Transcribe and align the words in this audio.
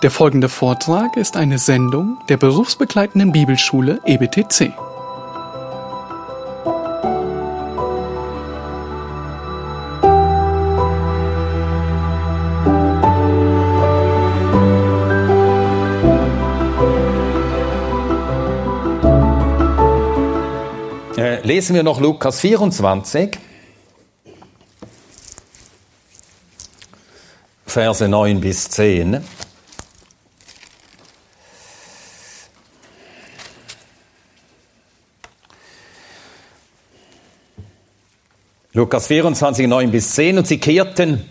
Der 0.00 0.12
folgende 0.12 0.48
Vortrag 0.48 1.16
ist 1.16 1.36
eine 1.36 1.58
Sendung 1.58 2.18
der 2.28 2.36
berufsbegleitenden 2.36 3.32
Bibelschule 3.32 4.00
EBTC. 4.04 4.72
Äh, 21.16 21.44
lesen 21.44 21.74
wir 21.74 21.82
noch 21.82 22.00
Lukas 22.00 22.38
24, 22.38 23.36
Verse 27.66 28.08
9 28.08 28.40
bis 28.40 28.70
10. 28.70 29.24
Lukas 38.78 39.08
24, 39.08 39.66
9 39.66 39.90
bis 39.90 40.14
10. 40.14 40.38
Und 40.38 40.46
sie 40.46 40.58
kehrten 40.58 41.24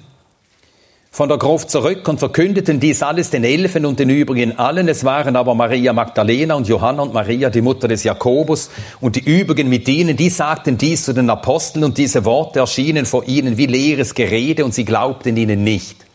von 1.09 1.29
der 1.29 1.37
Gruft 1.37 1.71
zurück 1.71 2.05
und 2.09 2.19
verkündeten 2.19 2.81
dies 2.81 3.01
alles 3.01 3.29
den 3.29 3.45
Elfen 3.45 3.85
und 3.85 3.99
den 3.99 4.09
übrigen 4.09 4.59
allen. 4.59 4.89
Es 4.89 5.05
waren 5.05 5.37
aber 5.37 5.55
Maria 5.55 5.93
Magdalena 5.93 6.55
und 6.55 6.67
Johanna 6.67 7.03
und 7.03 7.13
Maria, 7.13 7.49
die 7.49 7.61
Mutter 7.61 7.87
des 7.87 8.03
Jakobus, 8.03 8.69
und 8.99 9.15
die 9.15 9.21
übrigen 9.21 9.69
mit 9.69 9.87
ihnen, 9.87 10.17
die 10.17 10.29
sagten 10.29 10.77
dies 10.77 11.05
zu 11.05 11.13
den 11.13 11.29
Aposteln 11.29 11.85
und 11.85 11.97
diese 11.97 12.25
Worte 12.25 12.59
erschienen 12.59 13.05
vor 13.05 13.25
ihnen 13.25 13.55
wie 13.55 13.67
leeres 13.67 14.13
Gerede 14.13 14.65
und 14.65 14.73
sie 14.73 14.83
glaubten 14.83 15.37
ihnen 15.37 15.63
nicht. 15.63 16.05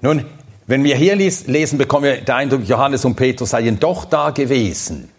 Nun, 0.00 0.24
wenn 0.66 0.84
wir 0.84 0.96
hier 0.96 1.16
lesen, 1.16 1.76
bekommen 1.76 2.04
wir 2.04 2.16
den 2.22 2.34
Eindruck, 2.34 2.66
Johannes 2.66 3.04
und 3.04 3.14
Petrus 3.14 3.50
seien 3.50 3.78
doch 3.78 4.06
da 4.06 4.30
gewesen. 4.30 5.10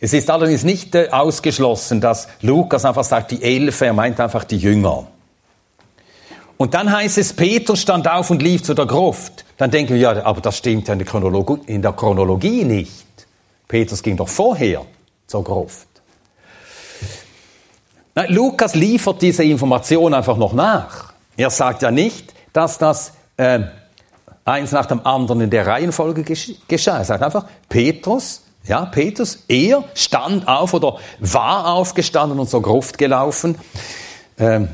Es 0.00 0.14
ist 0.14 0.30
allerdings 0.30 0.64
nicht 0.64 0.94
äh, 0.94 1.08
ausgeschlossen, 1.10 2.00
dass 2.00 2.26
Lukas 2.40 2.86
einfach 2.86 3.04
sagt, 3.04 3.32
die 3.32 3.42
Elfe, 3.42 3.86
er 3.86 3.92
meint 3.92 4.18
einfach 4.18 4.44
die 4.44 4.56
Jünger. 4.56 5.06
Und 6.56 6.74
dann 6.74 6.90
heißt 6.90 7.18
es, 7.18 7.34
Petrus 7.34 7.80
stand 7.80 8.08
auf 8.08 8.30
und 8.30 8.42
lief 8.42 8.62
zu 8.62 8.74
der 8.74 8.86
Gruft. 8.86 9.44
Dann 9.58 9.70
denken 9.70 9.94
wir, 9.94 10.00
ja, 10.00 10.24
aber 10.24 10.40
das 10.40 10.56
stimmt 10.56 10.88
ja 10.88 10.94
in 10.94 10.98
der 10.98 11.08
Chronologie, 11.08 11.60
in 11.66 11.82
der 11.82 11.92
Chronologie 11.92 12.64
nicht. 12.64 13.06
Petrus 13.68 14.02
ging 14.02 14.16
doch 14.16 14.28
vorher 14.28 14.84
zur 15.26 15.44
Gruft. 15.44 15.86
Na, 18.14 18.24
Lukas 18.28 18.74
liefert 18.74 19.22
diese 19.22 19.44
Information 19.44 20.12
einfach 20.14 20.36
noch 20.36 20.52
nach. 20.52 21.12
Er 21.36 21.50
sagt 21.50 21.82
ja 21.82 21.90
nicht, 21.90 22.34
dass 22.52 22.78
das 22.78 23.12
äh, 23.36 23.60
eins 24.44 24.72
nach 24.72 24.86
dem 24.86 25.06
anderen 25.06 25.42
in 25.42 25.50
der 25.50 25.66
Reihenfolge 25.66 26.24
geschah. 26.24 26.98
Er 26.98 27.04
sagt 27.04 27.22
einfach, 27.22 27.46
Petrus 27.68 28.42
ja, 28.64 28.84
Petrus, 28.84 29.44
er 29.48 29.84
stand 29.94 30.46
auf 30.46 30.74
oder 30.74 30.98
war 31.18 31.74
aufgestanden 31.74 32.38
und 32.38 32.48
zur 32.48 32.62
Gruft 32.62 32.98
gelaufen. 32.98 33.58
Ähm, 34.38 34.68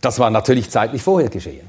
das 0.00 0.18
war 0.18 0.30
natürlich 0.30 0.70
zeitlich 0.70 1.02
vorher 1.02 1.28
geschehen. 1.28 1.68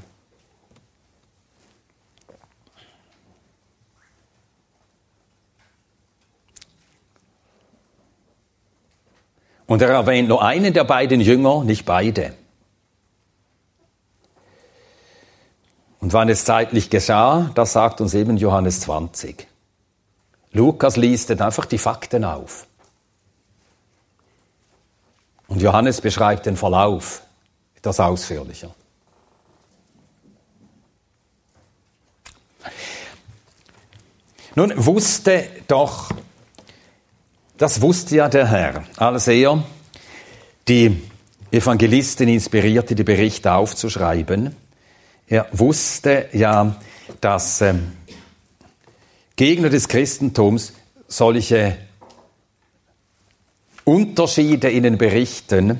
Und 9.66 9.82
er 9.82 9.90
erwähnt 9.90 10.28
nur 10.28 10.42
einen 10.42 10.72
der 10.72 10.84
beiden 10.84 11.20
Jünger, 11.20 11.62
nicht 11.64 11.84
beide. 11.84 12.32
Und 16.00 16.12
wann 16.12 16.28
es 16.28 16.44
zeitlich 16.44 16.90
geschah, 16.90 17.50
das 17.54 17.72
sagt 17.72 18.00
uns 18.00 18.14
eben 18.14 18.36
Johannes 18.36 18.80
20. 18.80 19.47
Lukas 20.52 20.96
listet 20.96 21.40
einfach 21.40 21.66
die 21.66 21.78
Fakten 21.78 22.24
auf. 22.24 22.66
Und 25.46 25.62
Johannes 25.62 26.00
beschreibt 26.00 26.46
den 26.46 26.56
Verlauf 26.56 27.22
etwas 27.76 28.00
ausführlicher. 28.00 28.74
Nun 34.54 34.72
wusste 34.76 35.48
doch, 35.68 36.10
das 37.56 37.80
wusste 37.80 38.16
ja 38.16 38.28
der 38.28 38.48
Herr, 38.48 38.84
als 38.96 39.28
er 39.28 39.62
die 40.66 41.00
Evangelisten 41.50 42.28
inspirierte, 42.28 42.94
die 42.94 43.04
Berichte 43.04 43.52
aufzuschreiben. 43.52 44.54
Er 45.28 45.46
wusste 45.52 46.28
ja, 46.32 46.76
dass 47.20 47.60
ähm, 47.60 47.92
Gegner 49.38 49.68
des 49.70 49.86
Christentums 49.86 50.72
solche 51.06 51.76
Unterschiede 53.84 54.68
in 54.68 54.82
den 54.82 54.98
Berichten 54.98 55.78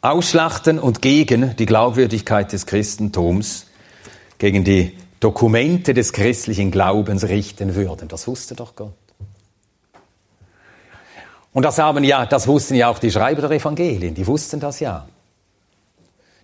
ausschlachten 0.00 0.78
und 0.78 1.02
gegen 1.02 1.54
die 1.54 1.66
Glaubwürdigkeit 1.66 2.50
des 2.50 2.64
Christentums, 2.64 3.66
gegen 4.38 4.64
die 4.64 4.96
Dokumente 5.20 5.92
des 5.92 6.14
christlichen 6.14 6.70
Glaubens 6.70 7.24
richten 7.24 7.74
würden. 7.74 8.08
Das 8.08 8.26
wusste 8.26 8.54
doch 8.54 8.74
Gott. 8.74 8.94
Und 11.52 11.62
das 11.62 11.76
haben 11.76 12.04
ja, 12.04 12.24
das 12.24 12.48
wussten 12.48 12.76
ja 12.76 12.88
auch 12.88 12.98
die 12.98 13.10
Schreiber 13.10 13.42
der 13.42 13.50
Evangelien, 13.50 14.14
die 14.14 14.26
wussten 14.26 14.60
das 14.60 14.80
ja. 14.80 15.06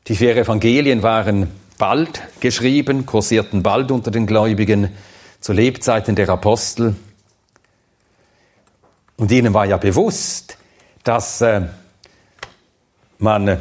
Die 0.08 0.14
vier 0.14 0.36
Evangelien 0.36 1.02
waren 1.02 1.48
bald 1.78 2.20
geschrieben, 2.40 3.06
kursierten 3.06 3.62
bald 3.62 3.90
unter 3.90 4.10
den 4.10 4.26
Gläubigen 4.26 4.90
zu 5.42 5.52
Lebzeiten 5.52 6.14
der 6.14 6.28
Apostel. 6.30 6.96
Und 9.16 9.30
ihnen 9.30 9.52
war 9.52 9.66
ja 9.66 9.76
bewusst, 9.76 10.56
dass 11.04 11.40
äh, 11.42 11.62
man 13.18 13.60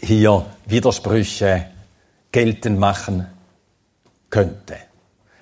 hier 0.00 0.46
Widersprüche 0.66 1.66
geltend 2.30 2.78
machen 2.78 3.26
könnte. 4.30 4.76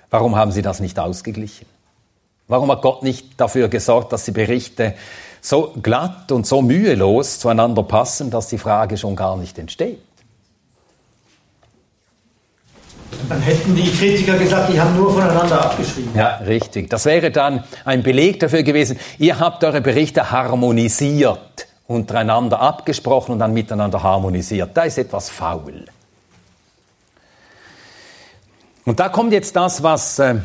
Warum 0.09 0.35
haben 0.35 0.51
sie 0.51 0.61
das 0.61 0.79
nicht 0.79 0.97
ausgeglichen? 0.97 1.67
Warum 2.47 2.71
hat 2.71 2.81
Gott 2.81 3.03
nicht 3.03 3.39
dafür 3.39 3.67
gesorgt, 3.67 4.13
dass 4.13 4.25
die 4.25 4.31
Berichte 4.31 4.95
so 5.41 5.73
glatt 5.81 6.31
und 6.31 6.47
so 6.47 6.61
mühelos 6.61 7.39
zueinander 7.39 7.83
passen, 7.83 8.31
dass 8.31 8.47
die 8.47 8.57
Frage 8.57 8.97
schon 8.97 9.15
gar 9.15 9.35
nicht 9.37 9.57
entsteht? 9.59 9.99
Dann 13.29 13.41
hätten 13.41 13.75
die 13.75 13.91
Kritiker 13.91 14.37
gesagt, 14.37 14.71
die 14.71 14.79
haben 14.79 14.95
nur 14.95 15.13
voneinander 15.13 15.65
abgeschrieben. 15.65 16.11
Ja, 16.15 16.37
richtig. 16.45 16.89
Das 16.89 17.05
wäre 17.05 17.31
dann 17.31 17.63
ein 17.85 18.03
Beleg 18.03 18.39
dafür 18.39 18.63
gewesen, 18.63 18.99
ihr 19.17 19.39
habt 19.39 19.63
eure 19.63 19.81
Berichte 19.81 20.31
harmonisiert, 20.31 21.67
untereinander 21.87 22.59
abgesprochen 22.59 23.33
und 23.33 23.39
dann 23.39 23.53
miteinander 23.53 24.01
harmonisiert. 24.03 24.71
Da 24.73 24.83
ist 24.83 24.97
etwas 24.97 25.29
faul. 25.29 25.85
Und 28.85 28.99
da 28.99 29.09
kommt 29.09 29.31
jetzt 29.31 29.55
das, 29.55 29.81
was, 29.81 30.19
äh, 30.19 30.35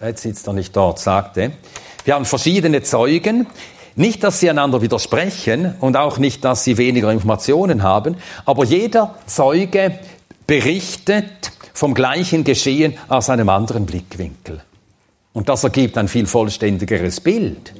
jetzt 0.00 0.22
sitzt 0.22 0.46
er 0.46 0.52
nicht 0.52 0.76
dort, 0.76 0.98
sagte, 0.98 1.52
wir 2.04 2.14
haben 2.14 2.24
verschiedene 2.24 2.82
Zeugen, 2.82 3.46
nicht, 3.94 4.24
dass 4.24 4.40
sie 4.40 4.48
einander 4.48 4.80
widersprechen 4.82 5.74
und 5.80 5.96
auch 5.96 6.18
nicht, 6.18 6.44
dass 6.44 6.64
sie 6.64 6.78
weniger 6.78 7.12
Informationen 7.12 7.82
haben, 7.82 8.16
aber 8.44 8.64
jeder 8.64 9.16
Zeuge 9.26 9.98
berichtet 10.46 11.51
vom 11.74 11.94
gleichen 11.94 12.44
Geschehen 12.44 12.94
aus 13.08 13.30
einem 13.30 13.48
anderen 13.48 13.86
Blickwinkel. 13.86 14.62
Und 15.32 15.48
das 15.48 15.64
ergibt 15.64 15.96
ein 15.96 16.08
viel 16.08 16.26
vollständigeres 16.26 17.20
Bild. 17.20 17.72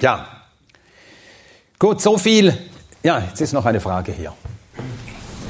Ja. 0.00 0.26
Gut, 1.78 2.00
so 2.00 2.16
viel. 2.18 2.56
Ja, 3.02 3.20
jetzt 3.20 3.40
ist 3.40 3.52
noch 3.52 3.64
eine 3.64 3.80
Frage 3.80 4.12
hier. 4.12 4.32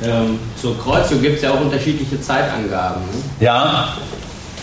Ähm, 0.03 0.39
zur 0.61 0.79
Kreuzung 0.79 1.21
gibt 1.21 1.37
es 1.37 1.43
ja 1.43 1.53
auch 1.53 1.61
unterschiedliche 1.61 2.21
Zeitangaben. 2.21 3.03
Ne? 3.03 3.23
Ja. 3.41 3.97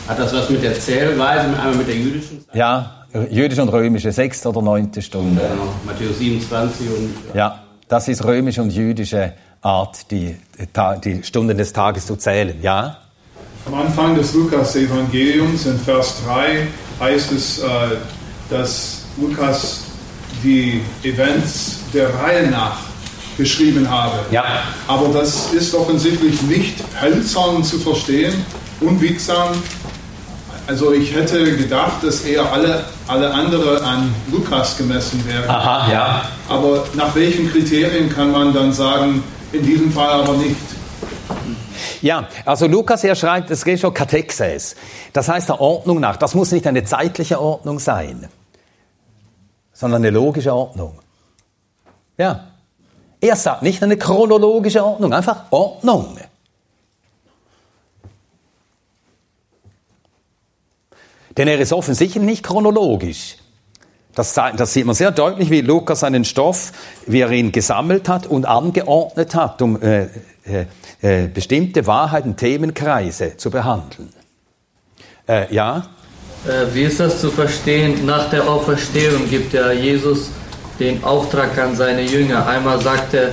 Hat 0.07 0.19
das 0.19 0.33
was 0.33 0.49
mit 0.49 0.63
der 0.63 0.73
Zählweise, 0.73 1.45
einmal 1.45 1.75
mit 1.75 1.87
der 1.87 1.95
jüdischen 1.95 2.43
Zeit? 2.45 2.55
Ja, 2.55 3.05
jüdische 3.29 3.61
und 3.61 3.69
römische, 3.69 4.11
sechste 4.11 4.49
oder 4.49 4.61
neunte 4.61 5.01
Stunde. 5.01 5.41
Genau, 5.41 5.71
Matthäus 5.85 6.17
27 6.17 6.87
und. 6.89 7.35
Ja. 7.35 7.63
Das 7.89 8.07
ist 8.07 8.23
römische 8.23 8.61
und 8.61 8.69
jüdische 8.69 9.33
Art, 9.63 10.11
die, 10.11 10.37
die 11.03 11.23
Stunden 11.23 11.57
des 11.57 11.73
Tages 11.73 12.05
zu 12.05 12.17
zählen. 12.17 12.55
Ja? 12.61 12.97
Am 13.65 13.73
Anfang 13.73 14.15
des 14.15 14.31
Lukas-Evangeliums 14.35 15.65
in 15.65 15.79
Vers 15.79 16.21
3 16.23 16.67
heißt 16.99 17.31
es, 17.31 17.57
äh, 17.57 17.65
dass 18.47 19.05
Lukas 19.19 19.85
die 20.43 20.81
Events 21.01 21.79
der 21.91 22.13
Reihe 22.13 22.51
nach 22.51 22.77
beschrieben 23.35 23.89
habe. 23.89 24.19
Ja. 24.29 24.43
Aber 24.87 25.07
das 25.07 25.51
ist 25.51 25.73
offensichtlich 25.73 26.43
nicht 26.43 26.75
hölzern 27.01 27.63
zu 27.63 27.79
verstehen, 27.79 28.33
unbiegsam. 28.81 29.49
Also 30.69 30.93
ich 30.93 31.15
hätte 31.15 31.57
gedacht, 31.57 32.03
dass 32.03 32.21
eher 32.21 32.45
alle, 32.53 32.85
alle 33.07 33.33
andere 33.33 33.81
an 33.81 34.13
Lukas 34.31 34.77
gemessen 34.77 35.27
werden. 35.27 35.49
Aha, 35.49 35.91
ja. 35.91 36.21
Aber 36.47 36.85
nach 36.93 37.15
welchen 37.15 37.49
Kriterien 37.49 38.07
kann 38.07 38.31
man 38.31 38.53
dann 38.53 38.71
sagen, 38.71 39.23
in 39.51 39.65
diesem 39.65 39.91
Fall 39.91 40.21
aber 40.21 40.33
nicht? 40.33 40.55
Ja, 42.03 42.27
also 42.45 42.67
Lukas, 42.67 43.03
er 43.03 43.15
schreibt, 43.15 43.49
es 43.49 43.65
geht 43.65 43.79
schon 43.79 43.95
Katexes. 43.95 44.75
Das 45.11 45.27
heißt 45.27 45.49
der 45.49 45.59
Ordnung 45.59 45.99
nach. 45.99 46.17
Das 46.17 46.35
muss 46.35 46.51
nicht 46.51 46.67
eine 46.67 46.83
zeitliche 46.83 47.41
Ordnung 47.41 47.79
sein, 47.79 48.27
sondern 49.73 50.03
eine 50.03 50.11
logische 50.11 50.53
Ordnung. 50.53 50.99
Ja. 52.15 52.41
Er 53.19 53.35
sagt 53.35 53.63
nicht 53.63 53.81
eine 53.81 53.97
chronologische 53.97 54.85
Ordnung, 54.85 55.13
einfach 55.13 55.45
Ordnung. 55.49 56.19
Denn 61.39 61.47
er 61.47 61.57
ist 61.57 61.71
offensichtlich 61.71 62.21
nicht 62.21 62.43
chronologisch. 62.43 63.37
Das, 64.13 64.33
das, 64.33 64.73
sieht 64.73 64.85
man 64.85 64.93
sehr 64.93 65.11
deutlich, 65.11 65.49
wie 65.49 65.61
Lukas 65.61 66.01
seinen 66.01 66.25
Stoff, 66.25 66.73
wie 67.05 67.21
er 67.21 67.31
ihn 67.31 67.53
gesammelt 67.53 68.09
hat 68.09 68.27
und 68.27 68.45
angeordnet 68.45 69.35
hat, 69.35 69.61
um 69.61 69.81
äh, 69.81 70.07
äh, 70.43 70.65
äh, 71.01 71.27
bestimmte 71.27 71.87
Wahrheiten, 71.87 72.35
Themenkreise 72.35 73.37
zu 73.37 73.51
behandeln. 73.51 74.09
Äh, 75.29 75.53
ja? 75.55 75.87
Äh, 76.45 76.75
wie 76.75 76.83
ist 76.83 76.99
das 76.99 77.21
zu 77.21 77.31
verstehen? 77.31 78.05
Nach 78.05 78.29
der 78.29 78.45
Auferstehung 78.45 79.29
gibt 79.29 79.53
ja 79.53 79.71
Jesus 79.71 80.31
den 80.77 81.01
Auftrag 81.05 81.57
an 81.57 81.73
seine 81.73 82.01
Jünger. 82.01 82.45
Einmal 82.45 82.81
sagt 82.81 83.13
er, 83.13 83.29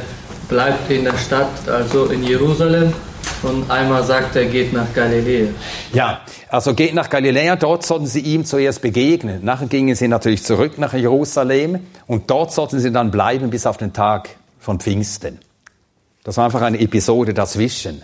bleibt 0.48 0.88
in 0.92 1.02
der 1.02 1.18
Stadt, 1.18 1.68
also 1.68 2.04
in 2.04 2.22
Jerusalem, 2.22 2.92
und 3.46 3.70
einmal 3.70 4.04
sagt 4.04 4.36
er, 4.36 4.46
geht 4.46 4.72
nach 4.72 4.92
Galiläa. 4.92 5.48
Ja, 5.92 6.20
also 6.48 6.74
geht 6.74 6.94
nach 6.94 7.08
Galiläa, 7.08 7.56
dort 7.56 7.84
sollten 7.86 8.06
sie 8.06 8.20
ihm 8.20 8.44
zuerst 8.44 8.82
begegnen. 8.82 9.44
Nachher 9.44 9.66
gingen 9.66 9.94
sie 9.94 10.08
natürlich 10.08 10.42
zurück 10.42 10.78
nach 10.78 10.92
Jerusalem 10.94 11.80
und 12.06 12.30
dort 12.30 12.52
sollten 12.52 12.80
sie 12.80 12.92
dann 12.92 13.10
bleiben 13.10 13.50
bis 13.50 13.66
auf 13.66 13.76
den 13.76 13.92
Tag 13.92 14.30
von 14.58 14.80
Pfingsten. 14.80 15.38
Das 16.24 16.36
war 16.36 16.46
einfach 16.46 16.62
eine 16.62 16.80
Episode 16.80 17.32
dazwischen. 17.32 18.02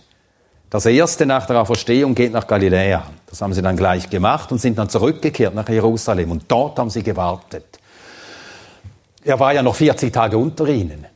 Das 0.70 0.86
erste 0.86 1.26
nach 1.26 1.46
der 1.46 1.60
Auferstehung 1.60 2.14
geht 2.14 2.32
nach 2.32 2.46
Galiläa. 2.46 3.04
Das 3.28 3.42
haben 3.42 3.52
sie 3.52 3.62
dann 3.62 3.76
gleich 3.76 4.08
gemacht 4.08 4.52
und 4.52 4.58
sind 4.58 4.78
dann 4.78 4.88
zurückgekehrt 4.88 5.54
nach 5.54 5.68
Jerusalem 5.68 6.30
und 6.30 6.44
dort 6.48 6.78
haben 6.78 6.88
sie 6.88 7.02
gewartet. 7.02 7.66
Er 9.24 9.38
war 9.38 9.52
ja 9.52 9.62
noch 9.62 9.74
40 9.74 10.12
Tage 10.12 10.38
unter 10.38 10.66
ihnen 10.68 11.11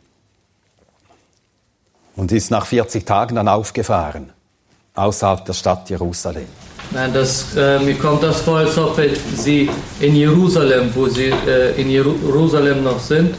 und 2.17 2.33
ist 2.33 2.51
nach 2.51 2.67
40 2.67 3.07
Tagen 3.07 3.37
dann 3.37 3.49
aufgefahren, 3.49 4.31
außerhalb 4.95 5.45
der 5.45 5.53
Stadt 5.53 5.89
Jerusalem. 5.91 6.47
Nein, 6.93 7.13
das, 7.13 7.57
äh, 7.57 7.79
mir 7.81 7.97
kommt 7.97 8.23
das 8.23 8.41
vor, 8.41 8.59
als 8.59 8.79
ob 8.79 9.01
sie 9.35 9.69
in 10.01 10.17
Jerusalem, 10.17 10.91
wo 10.95 11.09
sie 11.09 11.33
äh, 11.47 11.81
in 11.81 11.91
Jerusalem 11.91 12.85
noch 12.85 13.01
sind, 13.01 13.35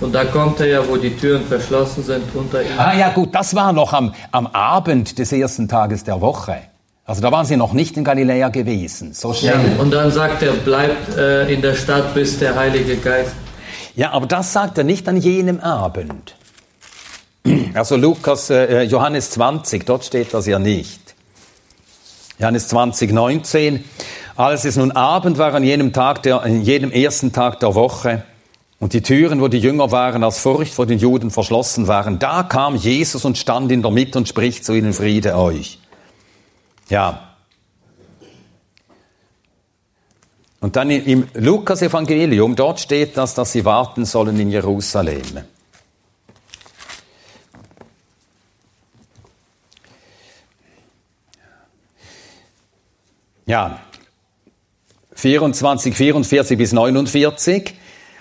und 0.00 0.14
da 0.14 0.24
kommt 0.24 0.60
er 0.60 0.66
ja, 0.66 0.88
wo 0.88 0.96
die 0.96 1.16
Türen 1.16 1.44
verschlossen 1.44 2.04
sind, 2.04 2.22
unter 2.34 2.62
ihnen. 2.62 2.78
Ah 2.78 2.96
ja 2.96 3.10
gut, 3.10 3.34
das 3.34 3.54
war 3.54 3.72
noch 3.72 3.92
am, 3.92 4.14
am 4.30 4.46
Abend 4.46 5.18
des 5.18 5.32
ersten 5.32 5.68
Tages 5.68 6.04
der 6.04 6.20
Woche. 6.20 6.58
Also 7.04 7.20
da 7.22 7.32
waren 7.32 7.46
sie 7.46 7.56
noch 7.56 7.72
nicht 7.72 7.96
in 7.96 8.04
Galiläa 8.04 8.48
gewesen. 8.50 9.12
So 9.12 9.32
schnell. 9.32 9.54
Ja, 9.54 9.82
und 9.82 9.92
dann 9.92 10.12
sagt 10.12 10.42
er, 10.42 10.52
bleibt 10.52 11.16
äh, 11.16 11.52
in 11.52 11.62
der 11.62 11.74
Stadt, 11.74 12.14
bis 12.14 12.38
der 12.38 12.54
Heilige 12.54 12.96
Geist. 12.96 13.32
Ja, 13.96 14.12
aber 14.12 14.26
das 14.26 14.52
sagt 14.52 14.78
er 14.78 14.84
nicht 14.84 15.08
an 15.08 15.16
jenem 15.16 15.58
Abend. 15.58 16.36
Also 17.78 17.96
Lukas, 17.96 18.50
äh, 18.50 18.82
Johannes 18.82 19.30
20, 19.30 19.86
dort 19.86 20.04
steht 20.04 20.34
das 20.34 20.46
ja 20.46 20.58
nicht. 20.58 21.14
Johannes 22.38 22.68
20, 22.68 23.12
19. 23.12 23.84
Als 24.34 24.64
es 24.64 24.76
nun 24.76 24.90
Abend 24.92 25.38
war 25.38 25.54
an 25.54 25.62
jenem 25.62 25.92
Tag, 25.92 26.22
der, 26.24 26.42
an 26.42 26.62
jedem 26.62 26.90
ersten 26.90 27.32
Tag 27.32 27.60
der 27.60 27.74
Woche, 27.74 28.24
und 28.80 28.92
die 28.92 29.02
Türen, 29.02 29.40
wo 29.40 29.48
die 29.48 29.58
Jünger 29.58 29.90
waren, 29.90 30.22
aus 30.22 30.38
Furcht 30.38 30.72
vor 30.72 30.86
den 30.86 30.98
Juden 30.98 31.32
verschlossen 31.32 31.88
waren, 31.88 32.18
da 32.18 32.44
kam 32.44 32.76
Jesus 32.76 33.24
und 33.24 33.36
stand 33.36 33.72
in 33.72 33.82
der 33.82 33.90
Mitte 33.90 34.18
und 34.18 34.28
spricht 34.28 34.64
zu 34.64 34.72
ihnen, 34.72 34.92
Friede 34.92 35.36
euch. 35.36 35.78
Ja. 36.88 37.34
Und 40.60 40.76
dann 40.76 40.90
im 40.90 41.26
Lukas-Evangelium, 41.34 42.54
dort 42.54 42.78
steht 42.80 43.16
das, 43.16 43.34
dass 43.34 43.52
sie 43.52 43.64
warten 43.64 44.04
sollen 44.04 44.38
in 44.38 44.50
Jerusalem. 44.50 45.44
Ja, 53.48 53.80
24, 55.14 55.96
44 55.96 56.58
bis 56.58 56.72
49. 56.72 57.74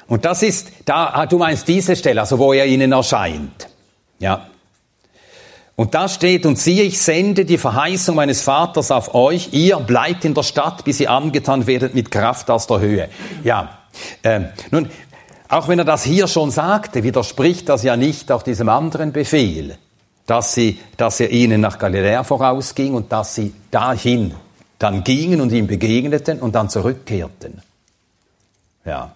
Und 0.07 0.23
das 0.23 0.41
ist, 0.41 0.71
da, 0.85 1.11
ah, 1.13 1.25
du 1.25 1.37
meinst 1.37 1.67
diese 1.67 1.97
Stelle, 1.97 2.21
also 2.21 2.39
wo 2.39 2.53
er 2.53 2.65
ihnen 2.65 2.93
erscheint. 2.93 3.67
Ja. 4.19 4.47
Und 5.75 5.93
da 5.93 6.07
steht, 6.07 6.45
und 6.45 6.57
siehe, 6.57 6.83
ich 6.83 6.99
sende 6.99 7.43
die 7.43 7.57
Verheißung 7.57 8.15
meines 8.15 8.41
Vaters 8.41 8.89
auf 8.89 9.13
euch, 9.13 9.49
ihr 9.51 9.77
bleibt 9.77 10.23
in 10.23 10.33
der 10.33 10.43
Stadt, 10.43 10.85
bis 10.85 11.01
ihr 11.01 11.11
angetan 11.11 11.67
werdet 11.67 11.93
mit 11.93 12.09
Kraft 12.09 12.49
aus 12.49 12.65
der 12.65 12.79
Höhe. 12.79 13.09
Ja, 13.43 13.79
ähm, 14.23 14.47
nun, 14.71 14.89
auch 15.49 15.67
wenn 15.67 15.77
er 15.77 15.85
das 15.85 16.03
hier 16.03 16.27
schon 16.27 16.51
sagte, 16.51 17.03
widerspricht 17.03 17.67
das 17.67 17.83
ja 17.83 17.97
nicht 17.97 18.31
auch 18.31 18.43
diesem 18.43 18.69
anderen 18.69 19.11
Befehl, 19.11 19.77
dass, 20.25 20.53
sie, 20.53 20.79
dass 20.95 21.19
er 21.19 21.31
ihnen 21.31 21.59
nach 21.59 21.77
Galiläa 21.77 22.23
vorausging 22.23 22.93
und 22.93 23.11
dass 23.11 23.35
sie 23.35 23.53
dahin 23.69 24.33
dann 24.79 25.03
gingen 25.03 25.41
und 25.41 25.51
ihm 25.51 25.67
begegneten 25.67 26.39
und 26.39 26.55
dann 26.55 26.69
zurückkehrten. 26.69 27.61
Ja. 28.85 29.11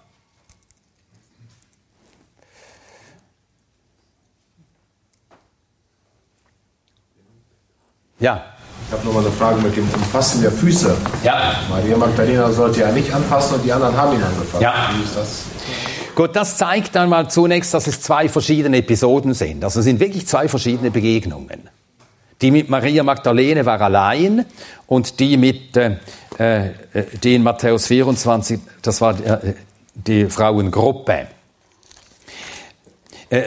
Ja. 8.19 8.43
Ich 8.87 8.93
habe 8.93 9.05
nochmal 9.05 9.23
eine 9.23 9.31
Frage 9.31 9.61
mit 9.61 9.75
dem 9.75 9.89
Umfassen 9.89 10.41
der 10.41 10.51
Füße. 10.51 10.95
Ja. 11.23 11.55
Maria 11.69 11.97
Magdalena 11.97 12.51
sollte 12.51 12.81
ja 12.81 12.91
nicht 12.91 13.11
anfassen 13.13 13.55
und 13.55 13.63
die 13.63 13.71
anderen 13.71 13.95
haben 13.95 14.15
ihn 14.15 14.21
angefasst. 14.21 14.61
Ja. 14.61 14.89
Wie 14.93 15.03
ist 15.03 15.15
das? 15.15 15.43
Gut, 16.13 16.35
das 16.35 16.57
zeigt 16.57 16.95
dann 16.95 17.09
mal 17.09 17.29
zunächst, 17.29 17.73
dass 17.73 17.87
es 17.87 18.01
zwei 18.01 18.27
verschiedene 18.27 18.77
Episoden 18.77 19.33
sind. 19.33 19.63
Also 19.63 19.79
es 19.79 19.85
sind 19.85 19.99
wirklich 19.99 20.27
zwei 20.27 20.49
verschiedene 20.49 20.91
Begegnungen. 20.91 21.69
Die 22.41 22.49
mit 22.49 22.69
Maria 22.69 23.03
Magdalene 23.03 23.65
war 23.65 23.81
allein 23.81 24.45
und 24.87 25.19
die 25.19 25.37
mit, 25.37 25.77
äh, 25.77 25.97
äh, 26.37 26.71
die 27.23 27.35
in 27.35 27.43
Matthäus 27.43 27.85
24, 27.87 28.59
das 28.81 28.99
war 28.99 29.19
äh, 29.23 29.53
die 29.93 30.25
Frauengruppe. 30.25 31.27
Äh, 33.29 33.43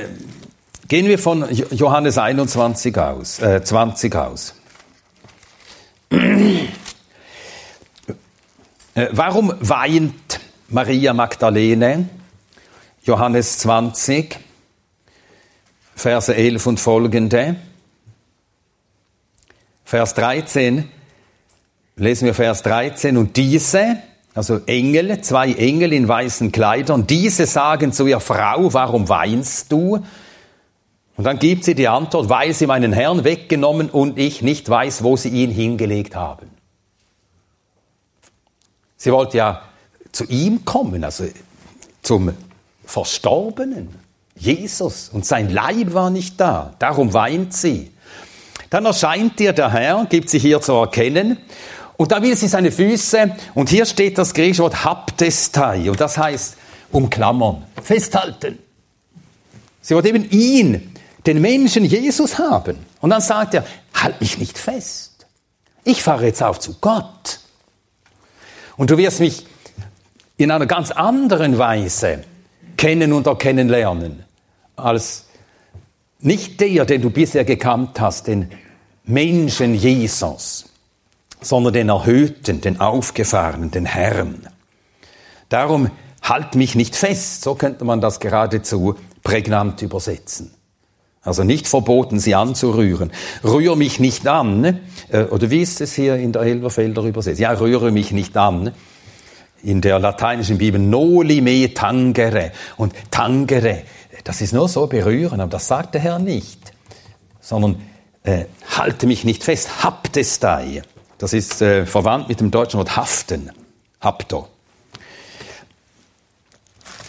gehen 0.87 1.07
wir 1.07 1.19
von 1.19 1.45
Johannes 1.73 2.19
21 2.19 2.97
aus, 2.97 3.41
äh, 3.41 3.65
20 3.65 4.15
aus. 4.15 4.55
Äh, 6.11 6.69
warum 9.11 9.53
weint 9.59 10.39
Maria 10.69 11.13
Magdalene? 11.13 12.09
Johannes 13.03 13.59
20, 13.59 14.39
Verse 15.97 16.35
11 16.35 16.67
und 16.67 16.79
folgende. 16.79 17.57
Vers 19.95 20.15
13, 20.15 20.89
lesen 21.95 22.27
wir 22.27 22.35
Vers 22.35 22.65
13, 22.65 23.17
und 23.17 23.37
diese, 23.37 23.99
also 24.35 24.59
Engel, 24.67 25.21
zwei 25.21 25.53
Engel 25.53 25.93
in 25.93 26.09
weißen 26.09 26.51
Kleidern, 26.51 27.07
diese 27.07 27.47
sagen 27.47 27.93
zu 27.93 28.05
ihr 28.09 28.19
Frau, 28.19 28.75
warum 28.75 29.09
weinst 29.09 29.71
du? 29.71 30.05
Und 31.17 31.25
dann 31.25 31.39
gibt 31.39 31.63
sie 31.63 31.77
die 31.77 31.87
Antwort, 31.87 32.29
weil 32.29 32.53
sie 32.55 32.67
meinen 32.67 32.93
Herrn 32.93 33.23
weggenommen 33.23 33.89
und 33.89 34.19
ich 34.19 34.43
nicht 34.43 34.69
weiß, 34.69 35.05
wo 35.05 35.17
sie 35.17 35.29
ihn 35.29 35.53
hingelegt 35.53 36.17
haben. 36.17 36.51
Sie 38.97 39.13
wollte 39.13 39.37
ja 39.37 39.63
zu 40.11 40.25
ihm 40.25 40.65
kommen, 40.65 41.05
also 41.05 41.27
zum 42.03 42.33
Verstorbenen, 42.85 43.95
Jesus, 44.35 45.09
und 45.09 45.25
sein 45.25 45.51
Leib 45.51 45.95
war 45.95 46.11
nicht 46.11 46.41
da, 46.41 46.75
darum 46.81 47.13
weint 47.13 47.55
sie. 47.55 47.94
Dann 48.75 48.87
erscheint 48.87 49.39
ihr 49.39 49.53
der 49.53 49.71
Herr, 49.71 50.05
gibt 50.11 50.29
sich 50.29 50.43
hier 50.43 50.61
zu 50.61 50.73
erkennen, 50.73 51.39
und 51.97 52.11
da 52.11 52.21
will 52.21 52.35
sie 52.35 52.49
seine 52.49 52.73
Füße, 52.73 53.37
und 53.55 53.69
hier 53.69 53.87
steht 53.87 54.19
das 54.19 54.35
griechische 54.35 54.65
Wort 54.65 54.85
haptestai, 54.85 55.89
und 55.89 56.01
das 56.01 56.19
heißt 56.19 56.57
umklammern, 56.91 57.63
festhalten. 57.81 58.59
Sie 59.81 59.95
wollte 59.95 60.09
eben 60.09 60.29
ihn, 60.29 60.93
den 61.25 61.41
Menschen 61.41 61.85
Jesus 61.85 62.37
haben. 62.37 62.79
Und 63.01 63.11
dann 63.11 63.21
sagt 63.21 63.55
er, 63.55 63.65
halt 63.95 64.21
mich 64.21 64.39
nicht 64.39 64.59
fest. 64.59 65.25
Ich 65.85 66.03
fahre 66.03 66.27
jetzt 66.27 66.43
auf 66.43 66.59
zu 66.59 66.75
Gott. 66.81 67.39
Und 68.77 68.91
du 68.91 68.99
wirst 68.99 69.21
mich 69.21 69.47
in 70.37 70.51
einer 70.51 70.67
ganz 70.67 70.91
anderen 70.91 71.59
Weise 71.59 72.25
kennen 72.77 73.13
und 73.13 73.29
erkennen 73.29 73.69
lernen, 73.69 74.25
als 74.75 75.27
nicht 76.19 76.61
der, 76.61 76.87
den 76.87 77.03
du 77.03 77.11
bisher 77.11 77.45
gekannt 77.45 78.01
hast, 78.01 78.27
den 78.27 78.51
Menschen 79.05 79.75
Jesus. 79.75 80.67
sondern 81.45 81.75
den 81.75 81.89
Erhöhten, 81.89 82.61
den 82.61 82.81
Aufgefahrenen, 82.81 83.71
den 83.71 83.85
Herrn. 83.85 84.49
Darum 85.49 85.91
halt 86.23 86.55
mich 86.55 86.75
nicht 86.75 86.97
fest, 86.97 87.43
so 87.43 87.55
könnte 87.55 87.85
man 87.85 88.01
das 88.01 88.19
geradezu 88.19 88.97
prägnant 89.23 89.83
übersetzen. 89.83 90.53
Also 91.23 91.43
nicht 91.43 91.67
verboten, 91.67 92.19
sie 92.19 92.35
anzurühren. 92.35 93.11
Rühr 93.43 93.77
mich 93.77 93.99
nicht 93.99 94.27
an. 94.27 94.81
Äh, 95.09 95.25
oder 95.25 95.51
wie 95.51 95.63
ist 95.63 95.81
es 95.81 95.95
hier 95.95 96.17
in 96.17 96.33
der 96.33 96.43
Elberfelder 96.43 97.03
übersetzt? 97.03 97.41
Ja, 97.41 97.53
rühre 97.53 97.93
mich 97.93 98.11
nicht 98.13 98.37
an. 98.37 98.73
In 99.63 99.81
der 99.81 99.99
lateinischen 99.99 100.59
Bibel 100.59 100.79
noli 100.79 101.41
me 101.41 101.73
tangere. 101.73 102.53
Und 102.77 102.93
tangere, 103.11 103.85
das 104.25 104.43
ist 104.43 104.53
nur 104.53 104.69
so 104.69 104.87
berühren, 104.87 105.41
aber 105.41 105.51
das 105.51 105.67
sagt 105.67 105.95
der 105.95 106.03
Herr 106.03 106.19
nicht. 106.19 106.61
Sondern 107.41 107.77
äh, 108.25 108.47
halte 108.77 109.07
mich 109.07 109.25
nicht 109.25 109.45
fest, 109.45 109.85
haptestai. 109.85 110.83
Das 111.19 111.33
ist 111.33 111.63
äh, 111.63 111.87
verwandt 111.87 112.29
mit 112.29 112.41
dem 112.41 112.51
deutschen 112.51 112.79
Wort 112.79 112.97
haften. 112.97 113.53
Hapto. 114.01 114.49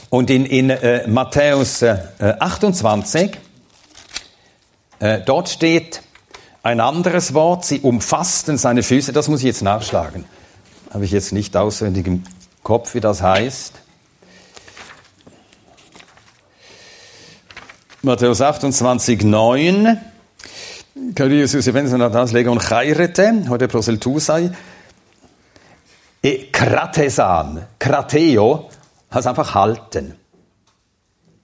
Und 0.10 0.30
in, 0.30 0.46
in 0.46 0.70
äh, 0.70 1.08
Matthäus 1.08 1.82
äh, 1.82 1.98
28, 2.20 3.38
äh, 5.00 5.22
dort 5.26 5.50
steht 5.50 6.02
ein 6.64 6.80
anderes 6.80 7.34
Wort, 7.34 7.66
sie 7.66 7.80
umfassten 7.80 8.58
seine 8.58 8.84
Füße, 8.84 9.12
das 9.12 9.28
muss 9.28 9.40
ich 9.40 9.46
jetzt 9.46 9.62
nachschlagen. 9.62 10.26
Habe 10.94 11.06
ich 11.06 11.12
jetzt 11.12 11.32
nicht 11.32 11.56
auswendig 11.58 12.08
im 12.08 12.24
Kopf, 12.64 12.94
wie 12.94 13.02
das 13.02 13.22
heißt. 13.22 13.74
Matthäus 18.02 18.42
28, 18.42 19.24
9. 19.24 20.00
Kyrios 21.14 21.52
Josephens 21.52 22.32
Legon 22.32 22.58
Chairete, 22.58 23.50
heute 23.50 23.68
Proseltusai. 23.68 24.50
E 26.24 26.46
kratesan, 26.52 27.66
krateo, 27.78 28.70
heißt 29.14 29.28
einfach 29.28 29.54
halten. 29.56 30.16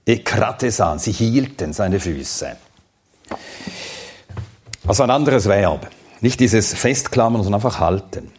E 0.06 0.18
kratesan, 0.20 0.98
sie 0.98 1.12
hielten 1.12 1.74
seine 1.74 2.00
Füße. 2.00 2.56
Also 4.86 5.02
ein 5.02 5.10
anderes 5.10 5.46
Verb. 5.46 5.90
Nicht 6.22 6.40
dieses 6.40 6.72
Festklammern, 6.72 7.42
sondern 7.42 7.60
einfach 7.60 7.78
halten. 7.78 8.32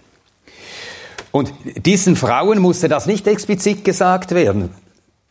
Und 1.31 1.53
diesen 1.75 2.15
Frauen 2.15 2.57
musste 2.57 2.89
das 2.89 3.05
nicht 3.05 3.27
explizit 3.27 3.85
gesagt 3.85 4.31
werden, 4.31 4.71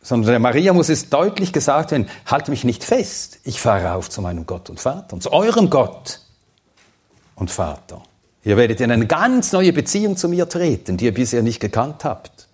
sondern 0.03 0.31
der 0.31 0.39
Maria 0.39 0.73
muss 0.73 0.89
es 0.89 1.09
deutlich 1.09 1.53
gesagt 1.53 1.91
werden, 1.91 2.07
halt 2.27 2.49
mich 2.49 2.63
nicht 2.63 2.83
fest, 2.83 3.39
ich 3.43 3.59
fahre 3.59 3.93
auf 3.93 4.09
zu 4.09 4.21
meinem 4.21 4.45
Gott 4.45 4.69
und 4.69 4.79
Vater, 4.79 5.13
und 5.13 5.23
zu 5.23 5.31
eurem 5.31 5.69
Gott 5.69 6.19
und 7.35 7.49
Vater. 7.49 8.03
Ihr 8.43 8.57
werdet 8.57 8.81
in 8.81 8.91
eine 8.91 9.07
ganz 9.07 9.53
neue 9.53 9.71
Beziehung 9.71 10.17
zu 10.17 10.27
mir 10.27 10.47
treten, 10.49 10.97
die 10.97 11.05
ihr 11.05 11.13
bisher 11.13 11.41
nicht 11.41 11.61
gekannt 11.61 12.03
habt. 12.03 12.47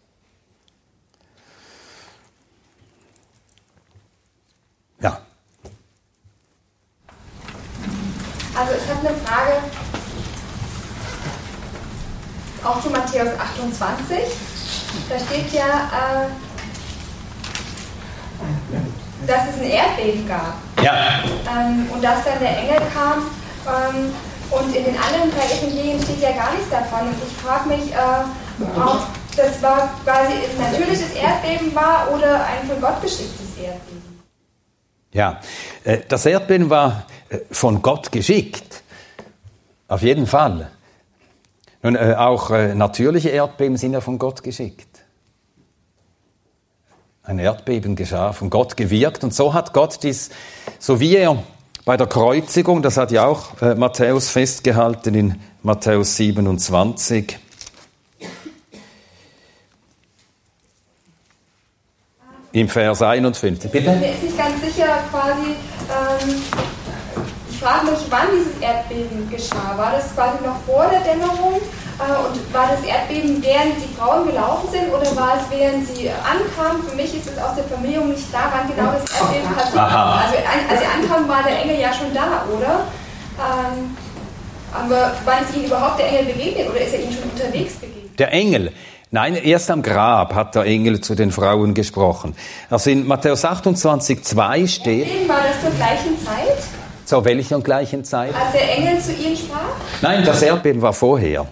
Ja. 5.02 5.20
Also 8.56 8.74
ich 8.74 8.96
habe 8.96 9.08
eine 9.08 9.18
Frage 9.18 9.54
auch 12.64 12.82
zu 12.84 12.90
Matthäus 12.90 13.30
28. 13.40 14.18
Da 15.10 15.20
steht 15.20 15.54
ja, 15.54 16.26
äh, 16.26 16.49
dass 19.28 19.50
es 19.50 19.62
ein 19.62 19.70
Erdbeben 19.70 20.28
gab. 20.28 20.56
Ja. 20.84 21.24
Ähm, 21.50 21.88
und 21.94 22.04
dass 22.04 22.24
dann 22.24 22.40
der 22.40 22.58
Engel 22.58 22.82
kam. 22.94 23.26
Ähm, 23.68 24.14
und 24.52 24.76
in 24.76 24.84
den 24.84 24.96
anderen 24.98 25.30
drei 25.32 25.46
Evangelien 25.58 26.02
steht 26.02 26.22
ja 26.22 26.32
gar 26.32 26.52
nichts 26.54 26.70
davon. 26.70 27.08
Und 27.08 27.16
ich 27.26 27.34
frage 27.38 27.70
mich, 27.70 27.94
äh, 27.94 28.80
ob 28.80 29.08
das 29.36 29.62
war 29.62 29.90
quasi 30.04 30.34
ein 30.34 30.72
natürliches 30.72 31.14
Erdbeben 31.14 31.74
war 31.76 32.12
oder 32.14 32.46
ein 32.46 32.68
von 32.68 32.82
Gott 32.82 33.02
geschicktes 33.02 33.58
Erdbeben. 33.58 34.10
Ja, 35.12 35.40
äh, 35.84 36.00
das 36.08 36.26
Erdbeben 36.26 36.70
war 36.70 37.06
äh, 37.30 37.40
von 37.52 37.82
Gott 37.82 38.12
geschickt. 38.12 38.84
Auf 39.88 40.02
jeden 40.02 40.28
Fall. 40.28 40.70
Nun, 41.82 41.96
äh, 41.96 42.16
auch 42.18 42.50
natürliche 42.50 43.30
Erdbeben 43.30 43.78
sind 43.78 43.94
ja 43.94 44.02
von 44.02 44.20
Gott 44.20 44.44
geschickt. 44.44 44.89
Ein 47.24 47.40
Erdbeben 47.40 47.96
geschah, 47.96 48.34
von 48.34 48.50
Gott 48.50 48.78
gewirkt. 48.78 49.24
Und 49.24 49.34
so 49.34 49.54
hat 49.54 49.74
Gott 49.74 50.00
dies, 50.04 50.30
so 50.80 51.00
wie 51.00 51.16
er 51.16 51.44
bei 51.86 51.98
der 51.98 52.08
Kreuzigung, 52.08 52.82
das 52.82 52.98
hat 52.98 53.12
ja 53.12 53.26
auch 53.26 53.62
äh, 53.62 53.76
Matthäus 53.76 54.30
festgehalten 54.30 55.16
in 55.16 55.42
Matthäus 55.62 56.16
27, 56.16 57.38
im 62.52 62.68
Vers 62.68 63.02
51. 63.02 63.72
Bitte? 63.72 63.92
Ich 63.92 64.00
bin 64.00 64.04
jetzt 64.04 64.24
nicht 64.24 64.38
ganz 64.38 64.62
sicher, 64.62 65.00
quasi, 65.12 65.50
ähm, 65.50 66.42
ich 67.50 67.60
frage 67.60 67.92
mich, 67.92 68.00
wann 68.10 68.28
dieses 68.38 68.62
Erdbeben 68.62 69.30
geschah. 69.30 69.78
War 69.78 69.92
das 69.92 70.14
quasi 70.14 70.44
noch 70.44 70.60
vor 70.62 70.90
der 70.92 71.02
Dämmerung? 71.02 71.60
Äh, 72.00 72.28
und 72.28 72.54
war 72.54 72.70
das 72.72 72.82
Erdbeben, 72.88 73.44
während 73.44 73.76
die 73.76 73.94
Frauen 73.94 74.26
gelaufen 74.26 74.70
sind 74.72 74.88
oder 74.88 75.14
war 75.16 75.36
es, 75.36 75.44
während 75.52 75.86
sie 75.86 76.10
ankamen? 76.10 76.82
Für 76.88 76.96
mich 76.96 77.14
ist 77.14 77.28
es 77.28 77.38
aus 77.38 77.56
der 77.56 77.66
Vermehrung 77.66 78.10
nicht 78.10 78.30
klar, 78.30 78.52
wann 78.56 78.68
genau 78.74 78.92
das 78.94 79.04
Erdbeben 79.20 79.54
passiert 79.54 79.78
Also 79.78 80.36
als 80.70 80.80
sie 80.80 80.88
ankamen, 80.88 81.28
war 81.28 81.44
der 81.44 81.62
Engel 81.62 81.80
ja 81.80 81.92
schon 81.94 82.14
da, 82.14 82.46
oder? 82.56 82.88
Ähm, 83.38 83.98
aber 84.72 85.12
wann 85.26 85.44
ist 85.44 85.56
ihnen 85.56 85.66
überhaupt 85.66 86.00
der 86.00 86.08
Engel 86.08 86.34
begegnet 86.34 86.70
oder 86.70 86.80
ist 86.80 86.94
er 86.94 87.02
ihnen 87.02 87.12
schon 87.12 87.30
unterwegs 87.30 87.74
begegnet? 87.76 88.18
Der 88.18 88.32
Engel. 88.32 88.72
Nein, 89.12 89.36
erst 89.36 89.72
am 89.72 89.82
Grab 89.82 90.36
hat 90.36 90.56
der 90.56 90.66
Engel 90.66 91.02
zu 91.02 91.16
den 91.16 91.32
Frauen 91.32 91.74
gesprochen. 91.74 92.36
Also 92.70 92.92
in 92.92 93.08
Matthäus 93.08 93.44
28, 93.44 94.24
2 94.24 94.68
steht. 94.68 95.28
War 95.28 95.38
das 95.38 95.62
zur 95.62 95.72
gleichen 95.72 96.24
Zeit? 96.24 96.58
Zur 97.06 97.26
welcher 97.26 97.60
gleichen 97.60 98.06
Zeit? 98.06 98.34
Als 98.36 98.52
der 98.54 98.78
Engel 98.78 99.02
zu 99.02 99.12
ihnen 99.14 99.36
sprach? 99.36 99.60
Nein, 100.02 100.24
das 100.24 100.44
Erdbeben 100.44 100.82
war 100.82 100.94
vorher. 100.94 101.48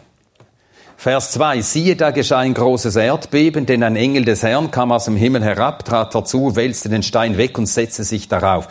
Vers 1.00 1.32
2, 1.34 1.62
siehe, 1.62 1.96
da 1.96 2.10
geschah 2.10 2.40
ein 2.40 2.56
großes 2.56 2.96
Erdbeben, 2.96 3.68
denn 3.68 3.84
ein 3.84 3.96
Engel 3.96 4.26
des 4.26 4.42
Herrn 4.42 4.72
kam 4.72 4.92
aus 4.92 5.06
dem 5.06 5.16
Himmel 5.16 5.44
herab, 5.44 5.86
trat 5.86 6.16
dazu, 6.16 6.56
wälzte 6.56 6.90
den 6.90 7.04
Stein 7.04 7.38
weg 7.38 7.56
und 7.60 7.68
setzte 7.68 8.04
sich 8.04 8.28
darauf. 8.28 8.68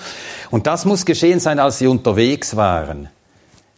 Und 0.50 0.66
das 0.66 0.84
muss 0.84 1.06
geschehen 1.06 1.38
sein, 1.38 1.60
als 1.60 1.78
sie 1.78 1.86
unterwegs 1.86 2.56
waren. 2.56 3.08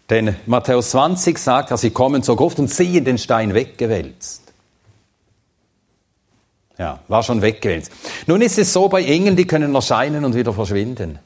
Denn 0.08 0.34
Matthäus 0.46 0.90
20 0.90 1.38
sagt, 1.38 1.70
dass 1.70 1.82
sie 1.82 1.90
kommen 1.90 2.22
zur 2.22 2.36
Gruft 2.36 2.58
und 2.58 2.70
sehen 2.70 3.04
den 3.04 3.18
Stein 3.18 3.52
weggewälzt. 3.52 4.44
Ja, 6.78 7.00
war 7.06 7.22
schon 7.22 7.42
weggewälzt. 7.42 7.92
Nun 8.26 8.40
ist 8.40 8.58
es 8.58 8.72
so 8.72 8.88
bei 8.88 9.04
Engeln, 9.04 9.36
die 9.36 9.46
können 9.46 9.74
erscheinen 9.74 10.24
und 10.24 10.34
wieder 10.34 10.54
verschwinden. 10.54 11.18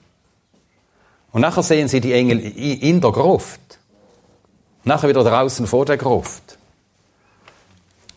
Und 1.31 1.43
nachher 1.43 1.63
sehen 1.63 1.87
sie 1.87 2.01
die 2.01 2.15
Engel 2.15 2.41
in 2.41 3.01
der 3.01 3.13
Gruft. 3.13 3.61
Nachher 4.83 5.09
wieder 5.09 5.23
draußen 5.23 5.69
vor 5.69 5.85
der 5.85 5.99
Gruft. 5.99 6.59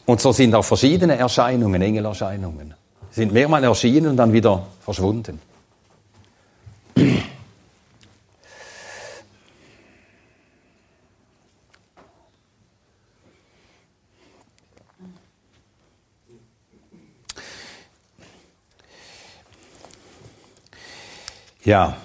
Und 0.06 0.22
so 0.22 0.32
sind 0.32 0.54
auch 0.54 0.64
verschiedene 0.64 1.18
Erscheinungen, 1.18 1.82
Engelerscheinungen. 1.82 2.74
Sind 3.12 3.34
mehrmals 3.34 3.64
erschienen 3.64 4.08
und 4.08 4.18
dann 4.18 4.32
wieder 4.34 4.66
verschwunden. 4.82 5.40
Ja, 21.64 21.98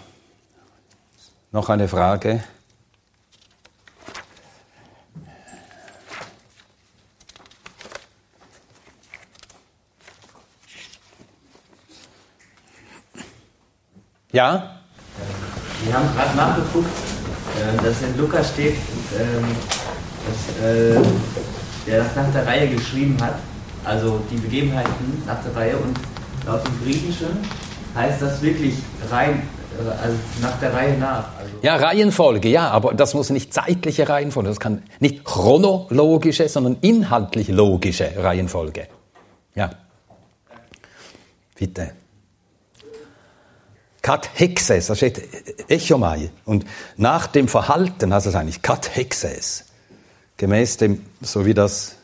noch 1.53 1.69
eine 1.69 1.87
Frage. 1.87 2.43
Ja? 14.33 14.77
Wir 15.85 15.95
haben 15.95 16.09
gerade 16.15 16.37
nachgeguckt, 16.37 16.91
äh, 17.59 17.83
dass 17.83 18.03
in 18.03 18.17
Lukas 18.17 18.51
steht, 18.51 18.77
ähm, 19.19 19.45
dass 20.27 20.65
äh, 20.65 21.01
der 21.87 22.05
das 22.05 22.17
nach 22.17 22.31
der 22.33 22.47
Reihe 22.47 22.69
geschrieben 22.69 23.17
hat, 23.21 23.37
also 23.85 24.21
die 24.31 24.37
Begebenheiten 24.37 25.23
nach 25.27 25.43
der 25.43 25.57
Reihe 25.57 25.77
und 25.77 25.97
laut 26.47 26.67
dem 26.67 26.85
Griechischen 26.85 27.39
heißt 27.95 28.23
das 28.23 28.41
wirklich 28.43 28.75
rein, 29.11 29.43
äh, 29.79 30.03
also 30.03 30.17
nach 30.43 30.59
der 30.61 30.75
Reihe 30.75 30.99
nach. 30.99 31.25
Also 31.39 31.57
ja, 31.63 31.77
Reihenfolge, 31.77 32.49
ja, 32.49 32.69
aber 32.69 32.95
das 32.95 33.15
muss 33.15 33.31
nicht 33.31 33.53
zeitliche 33.53 34.09
Reihenfolge, 34.09 34.49
das 34.49 34.61
kann 34.61 34.83
nicht 35.01 35.25
chronologische, 35.25 36.49
sondern 36.49 36.77
inhaltlich 36.83 37.49
logische 37.49 38.13
Reihenfolge. 38.17 38.87
Ja. 39.55 39.71
Bitte. 41.57 41.93
Kat 44.11 44.29
Hexes, 44.35 44.89
da 44.89 44.97
steht 44.97 45.23
Echomai. 45.71 46.31
Und 46.45 46.67
nach 46.97 47.29
dem 47.29 47.47
Verhalten 47.47 48.13
heißt 48.13 48.27
es 48.27 48.35
eigentlich 48.35 48.61
Kat 48.61 48.97
Hexes. 48.97 49.67
gemäß 50.37 50.79
dem, 50.79 51.07
so 51.21 51.47
wie 51.47 51.55
das 51.55 51.95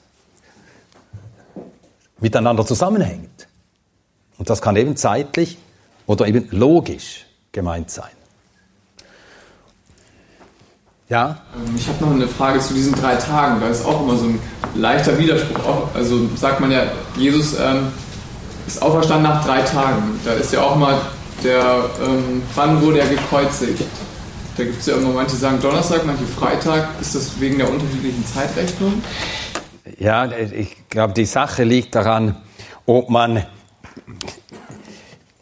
miteinander 2.21 2.65
zusammenhängt. 2.65 3.49
Und 4.39 4.49
das 4.49 4.63
kann 4.63 4.77
eben 4.77 4.95
zeitlich 4.95 5.59
oder 6.07 6.29
eben 6.29 6.47
logisch 6.53 7.27
gemeint 7.51 7.91
sein. 7.91 8.15
Ja? 11.09 11.43
Ähm, 11.57 11.75
Ich 11.77 11.89
habe 11.89 12.05
noch 12.05 12.13
eine 12.13 12.29
Frage 12.29 12.61
zu 12.61 12.73
diesen 12.73 12.95
drei 12.95 13.17
Tagen. 13.17 13.61
Da 13.61 13.67
ist 13.67 13.85
auch 13.85 14.03
immer 14.03 14.17
so 14.17 14.27
ein 14.27 14.39
leichter 14.77 15.19
Widerspruch. 15.19 15.93
Also 15.93 16.29
sagt 16.37 16.61
man 16.61 16.71
ja, 16.71 16.85
Jesus 17.17 17.59
ähm, 17.59 17.89
ist 18.65 18.81
auferstanden 18.81 19.25
nach 19.25 19.45
drei 19.45 19.63
Tagen. 19.63 20.21
Da 20.25 20.35
ist 20.35 20.53
ja 20.53 20.63
auch 20.63 20.77
mal 20.77 21.01
der, 21.43 21.91
ähm, 22.03 22.43
wann 22.55 22.81
wurde 22.81 23.01
er 23.01 23.09
gekreuzigt? 23.09 23.83
Da 24.57 24.65
gibt 24.65 24.81
es 24.81 24.87
ja 24.87 24.97
immer, 24.97 25.11
manche 25.11 25.37
sagen 25.37 25.61
Donnerstag, 25.61 26.07
manche 26.07 26.25
Freitag. 26.25 26.89
Ist 27.01 27.15
das 27.15 27.39
wegen 27.41 27.59
der 27.59 27.71
unterschiedlichen 27.71 28.25
Zeitrechnung? 28.27 29.03
Ja, 29.99 30.31
ich 30.33 30.77
glaube, 30.89 31.13
die 31.13 31.27
Sache 31.27 31.65
liegt 31.65 31.95
daran, 31.95 32.37
ob 32.87 33.11
man 33.11 33.45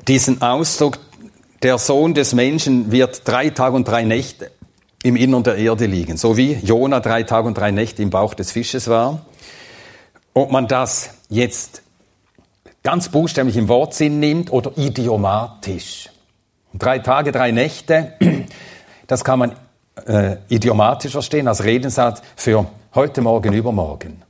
diesen 0.08 0.42
Ausdruck, 0.42 0.98
der 1.62 1.78
Sohn 1.78 2.12
des 2.12 2.34
Menschen 2.34 2.92
wird 2.92 3.26
drei 3.26 3.50
Tage 3.50 3.74
und 3.76 3.88
drei 3.88 4.04
Nächte 4.04 4.50
im 5.02 5.16
Innern 5.16 5.42
der 5.42 5.56
Erde 5.56 5.86
liegen, 5.86 6.16
so 6.16 6.36
wie 6.36 6.54
Jona 6.54 7.00
drei 7.00 7.22
Tage 7.22 7.46
und 7.46 7.56
drei 7.56 7.70
Nächte 7.70 8.02
im 8.02 8.10
Bauch 8.10 8.34
des 8.34 8.50
Fisches 8.50 8.88
war. 8.88 9.24
Ob 10.34 10.50
man 10.50 10.66
das 10.66 11.10
jetzt 11.28 11.82
ganz 12.84 13.08
buchstäblich 13.08 13.56
im 13.56 13.68
Wortsinn 13.68 14.20
nimmt 14.20 14.52
oder 14.52 14.70
idiomatisch. 14.76 16.10
Drei 16.74 17.00
Tage, 17.00 17.32
drei 17.32 17.50
Nächte, 17.50 18.12
das 19.06 19.24
kann 19.24 19.38
man 19.40 19.52
äh, 20.06 20.36
idiomatisch 20.48 21.12
verstehen 21.12 21.48
als 21.48 21.64
Redensatz 21.64 22.22
für 22.36 22.66
heute, 22.94 23.22
morgen, 23.22 23.52
übermorgen. 23.52 24.22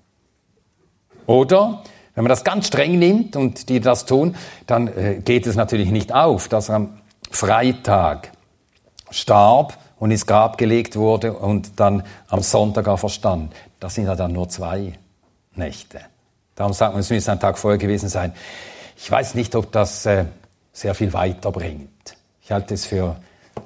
Oder, 1.27 1.83
wenn 2.15 2.23
man 2.23 2.29
das 2.29 2.45
ganz 2.45 2.69
streng 2.69 2.99
nimmt 2.99 3.35
und 3.35 3.69
die 3.69 3.81
das 3.81 4.07
tun, 4.07 4.37
dann 4.67 4.89
äh, 4.89 5.21
geht 5.25 5.47
es 5.47 5.57
natürlich 5.57 5.91
nicht 5.91 6.15
auf, 6.15 6.49
dass 6.49 6.71
am 6.71 7.01
Freitag 7.31 8.31
starb 9.11 9.79
und 9.99 10.13
ins 10.13 10.27
Grab 10.27 10.59
gelegt 10.59 10.97
wurde 10.97 11.33
und 11.33 11.81
dann 11.81 12.05
am 12.29 12.41
Sonntag 12.41 12.87
auch 12.87 12.99
verstand. 12.99 13.53
Das 13.81 13.97
sind 13.97 14.05
ja 14.05 14.15
dann 14.15 14.33
nur 14.33 14.49
zwei 14.49 14.93
Nächte. 15.57 16.01
Darum 16.57 16.73
sagt 16.73 16.93
man, 16.93 17.01
es 17.01 17.11
müsste 17.11 17.33
ein 17.33 17.41
Tag 17.41 17.59
vorher 17.59 17.79
gewesen 17.79 18.09
sein. 18.09 18.33
Ich 18.97 19.11
weiß 19.11 19.35
nicht, 19.35 19.55
ob 19.55 19.73
das 19.73 20.07
äh, 20.07 20.27
sehr 20.73 20.95
viel 20.95 21.13
weiterbringt. 21.13 22.17
Ich 22.43 22.53
halte 22.53 22.75
es 22.75 22.87
für 22.87 23.17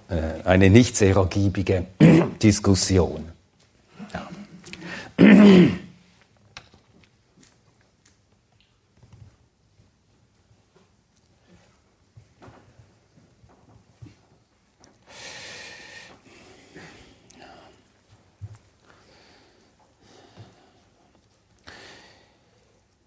äh, 0.08 0.46
eine 0.46 0.70
nicht 0.70 0.96
sehr 0.96 1.16
ergiebige 1.16 1.86
Diskussion. 2.42 3.28
Ja. 4.12 5.24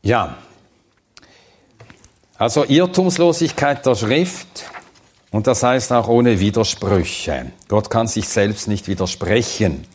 Ja, 0.03 0.37
also 2.41 2.65
Irrtumslosigkeit 2.65 3.85
der 3.85 3.93
Schrift 3.93 4.65
und 5.29 5.45
das 5.45 5.61
heißt 5.61 5.91
auch 5.91 6.07
ohne 6.07 6.39
Widersprüche. 6.39 7.51
Gott 7.67 7.91
kann 7.91 8.07
sich 8.07 8.27
selbst 8.27 8.67
nicht 8.67 8.87
widersprechen. 8.87 9.85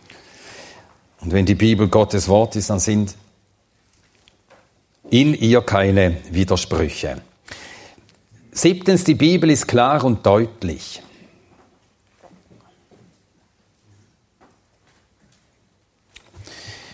Und 1.20 1.32
wenn 1.32 1.44
die 1.44 1.56
Bibel 1.56 1.88
Gottes 1.88 2.28
Wort 2.28 2.54
ist, 2.54 2.70
dann 2.70 2.78
sind 2.78 3.16
in 5.10 5.34
ihr 5.34 5.60
keine 5.62 6.18
Widersprüche. 6.30 7.20
Siebtens, 8.52 9.02
die 9.02 9.14
Bibel 9.14 9.50
ist 9.50 9.66
klar 9.66 10.04
und 10.04 10.25
deutlich. 10.25 11.02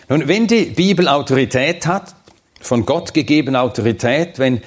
Nun, 0.09 0.27
wenn 0.27 0.47
die 0.47 0.65
Bibel 0.65 1.07
Autorität 1.07 1.85
hat, 1.85 2.15
von 2.63 2.85
Gott 2.85 3.13
gegebene 3.13 3.61
Autorität, 3.61 4.39
wenn 4.39 4.61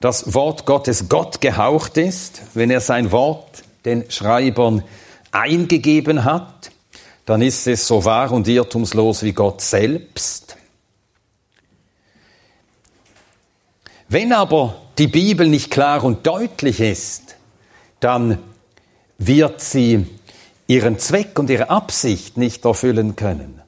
das 0.00 0.34
Wort 0.34 0.66
Gottes 0.66 1.08
Gott 1.08 1.40
gehaucht 1.40 1.96
ist, 1.96 2.42
wenn 2.54 2.70
er 2.70 2.80
sein 2.80 3.10
Wort 3.10 3.64
den 3.84 4.10
Schreibern 4.10 4.84
eingegeben 5.32 6.24
hat, 6.24 6.70
dann 7.26 7.42
ist 7.42 7.66
es 7.66 7.86
so 7.86 8.04
wahr 8.04 8.30
und 8.32 8.46
irrtumslos 8.46 9.22
wie 9.22 9.32
Gott 9.32 9.60
selbst. 9.60 10.56
Wenn 14.08 14.32
aber 14.32 14.76
die 14.98 15.06
Bibel 15.08 15.48
nicht 15.48 15.70
klar 15.70 16.04
und 16.04 16.26
deutlich 16.26 16.80
ist, 16.80 17.36
dann 18.00 18.38
wird 19.18 19.60
sie 19.60 20.06
ihren 20.66 20.98
Zweck 20.98 21.38
und 21.38 21.50
ihre 21.50 21.70
Absicht 21.70 22.36
nicht 22.36 22.64
erfüllen 22.64 23.16
können. 23.16 23.63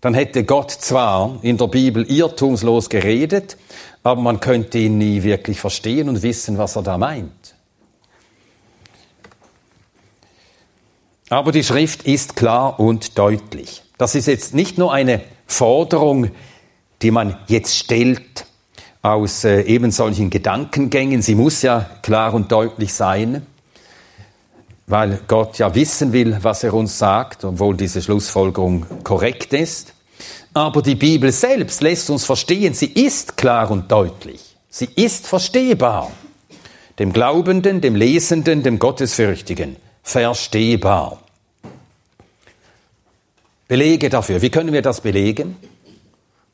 Dann 0.00 0.14
hätte 0.14 0.44
Gott 0.44 0.70
zwar 0.70 1.38
in 1.42 1.58
der 1.58 1.66
Bibel 1.66 2.10
irrtumslos 2.10 2.88
geredet, 2.88 3.56
aber 4.02 4.20
man 4.20 4.40
könnte 4.40 4.78
ihn 4.78 4.96
nie 4.98 5.22
wirklich 5.22 5.60
verstehen 5.60 6.08
und 6.08 6.22
wissen, 6.22 6.56
was 6.56 6.76
er 6.76 6.82
da 6.82 6.96
meint. 6.96 7.54
Aber 11.28 11.52
die 11.52 11.62
Schrift 11.62 12.02
ist 12.04 12.34
klar 12.34 12.80
und 12.80 13.16
deutlich. 13.18 13.82
Das 13.98 14.14
ist 14.14 14.26
jetzt 14.26 14.54
nicht 14.54 14.78
nur 14.78 14.92
eine 14.92 15.20
Forderung, 15.46 16.30
die 17.02 17.10
man 17.10 17.36
jetzt 17.46 17.76
stellt 17.76 18.46
aus 19.02 19.44
äh, 19.44 19.62
eben 19.62 19.90
solchen 19.90 20.30
Gedankengängen. 20.30 21.22
Sie 21.22 21.34
muss 21.34 21.62
ja 21.62 21.88
klar 22.02 22.34
und 22.34 22.50
deutlich 22.50 22.92
sein, 22.92 23.46
weil 24.90 25.20
Gott 25.28 25.58
ja 25.58 25.74
wissen 25.74 26.12
will, 26.12 26.38
was 26.42 26.64
er 26.64 26.74
uns 26.74 26.98
sagt, 26.98 27.44
obwohl 27.44 27.76
diese 27.76 28.02
Schlussfolgerung 28.02 28.86
korrekt 29.04 29.52
ist. 29.52 29.92
Aber 30.52 30.82
die 30.82 30.96
Bibel 30.96 31.30
selbst 31.30 31.80
lässt 31.80 32.10
uns 32.10 32.24
verstehen, 32.24 32.74
sie 32.74 32.86
ist 32.92 33.36
klar 33.36 33.70
und 33.70 33.90
deutlich. 33.90 34.56
Sie 34.68 34.88
ist 34.96 35.26
verstehbar. 35.26 36.10
Dem 36.98 37.12
Glaubenden, 37.12 37.80
dem 37.80 37.94
Lesenden, 37.94 38.62
dem 38.62 38.78
Gottesfürchtigen. 38.78 39.76
Verstehbar. 40.02 41.20
Belege 43.68 44.10
dafür. 44.10 44.42
Wie 44.42 44.50
können 44.50 44.72
wir 44.72 44.82
das 44.82 45.00
belegen? 45.00 45.56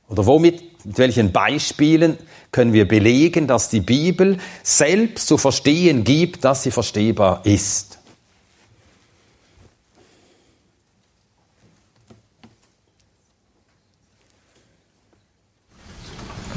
Oder 0.08 0.26
womit, 0.26 0.84
mit 0.84 0.98
welchen 0.98 1.32
Beispielen 1.32 2.18
können 2.52 2.74
wir 2.74 2.86
belegen, 2.86 3.46
dass 3.46 3.70
die 3.70 3.80
Bibel 3.80 4.38
selbst 4.62 5.26
zu 5.26 5.38
verstehen 5.38 6.04
gibt, 6.04 6.44
dass 6.44 6.62
sie 6.62 6.70
verstehbar 6.70 7.40
ist? 7.44 7.95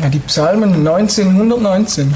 Ja, 0.02 0.08
die 0.08 0.20
Psalmen 0.20 0.82
19, 0.82 1.28
119 1.28 2.14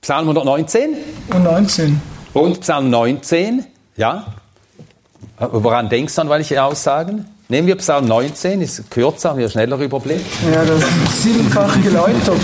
Psalm 0.00 0.28
119 0.28 0.96
und 1.34 1.42
19. 1.42 2.00
und 2.32 2.60
Psalm 2.60 2.90
19, 2.90 3.64
ja? 3.96 4.26
Woran 5.38 5.88
denkst 5.88 6.14
du 6.14 6.20
an 6.20 6.28
welche 6.28 6.62
Aussagen? 6.62 7.26
Nehmen 7.48 7.66
wir 7.66 7.76
Psalm 7.76 8.06
19, 8.06 8.60
ist 8.60 8.90
kürzer, 8.90 9.30
haben 9.30 9.38
wir 9.38 9.48
schneller 9.48 9.78
Überblick. 9.78 10.20
Ja, 10.52 10.64
das 10.64 10.78
ist 10.78 11.22
siebenfach 11.22 11.82
geläutert. 11.82 12.40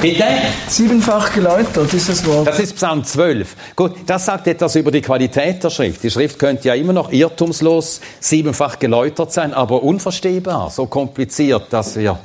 Bitte? 0.00 0.24
Siebenfach 0.66 1.32
geläutert 1.32 1.94
ist 1.94 2.08
das 2.08 2.26
Wort. 2.26 2.46
Das 2.46 2.58
ist 2.58 2.74
Psalm 2.74 3.04
12. 3.04 3.54
Gut, 3.76 3.92
das 4.06 4.26
sagt 4.26 4.48
etwas 4.48 4.74
über 4.74 4.90
die 4.90 5.00
Qualität 5.00 5.62
der 5.62 5.70
Schrift. 5.70 6.02
Die 6.02 6.10
Schrift 6.10 6.38
könnte 6.38 6.68
ja 6.68 6.74
immer 6.74 6.92
noch 6.92 7.12
irrtumslos 7.12 8.00
siebenfach 8.18 8.78
geläutert 8.78 9.32
sein, 9.32 9.54
aber 9.54 9.82
unverstehbar, 9.82 10.70
so 10.70 10.86
kompliziert, 10.86 11.66
dass 11.70 11.96
wir 11.96 12.18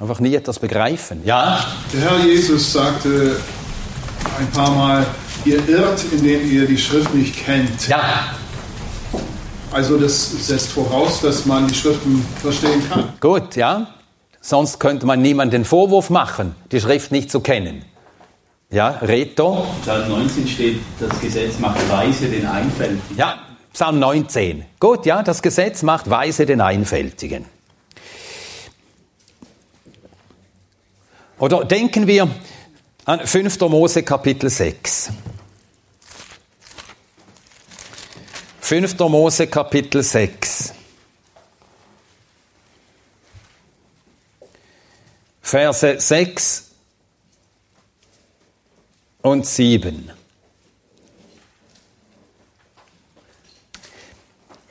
einfach 0.00 0.20
nie 0.20 0.34
etwas 0.34 0.58
begreifen. 0.58 1.20
Ja? 1.24 1.64
Der 1.92 2.00
Herr 2.00 2.18
Jesus 2.24 2.72
sagte 2.72 3.36
ein 4.38 4.46
paar 4.50 4.70
Mal, 4.70 5.06
ihr 5.44 5.66
irrt, 5.68 6.04
indem 6.12 6.50
ihr 6.50 6.66
die 6.66 6.78
Schrift 6.78 7.14
nicht 7.14 7.36
kennt. 7.44 7.88
Ja. 7.88 8.34
Also 9.70 9.98
das 9.98 10.46
setzt 10.46 10.72
voraus, 10.72 11.20
dass 11.20 11.46
man 11.46 11.68
die 11.68 11.74
Schriften 11.74 12.26
verstehen 12.40 12.82
kann. 12.88 13.12
Gut, 13.20 13.54
ja? 13.56 13.86
Sonst 14.40 14.80
könnte 14.80 15.06
man 15.06 15.20
niemanden 15.22 15.52
den 15.52 15.64
Vorwurf 15.64 16.10
machen, 16.10 16.54
die 16.72 16.80
Schrift 16.80 17.12
nicht 17.12 17.30
zu 17.30 17.40
kennen. 17.40 17.84
Ja, 18.70 18.88
Reto? 19.02 19.66
Psalm 19.82 20.08
19 20.08 20.48
steht, 20.48 20.80
das 20.98 21.20
Gesetz 21.20 21.58
macht 21.58 21.88
weise 21.90 22.28
den 22.28 22.46
Einfältigen. 22.46 23.16
Ja, 23.16 23.40
Psalm 23.72 23.98
19. 23.98 24.64
Gut, 24.78 25.06
ja, 25.06 25.22
das 25.22 25.42
Gesetz 25.42 25.82
macht 25.82 26.08
weise 26.08 26.46
den 26.46 26.60
Einfältigen. 26.60 27.44
Oder 31.40 31.64
denken 31.64 32.06
wir 32.06 32.28
an 33.06 33.26
5. 33.26 33.60
Mose 33.60 34.02
Kapitel 34.02 34.50
6. 34.50 35.10
5. 38.60 38.98
Mose 38.98 39.46
Kapitel 39.46 40.02
6. 40.02 40.74
Verse 45.40 45.98
6 45.98 46.70
und 49.22 49.46
7. 49.46 50.12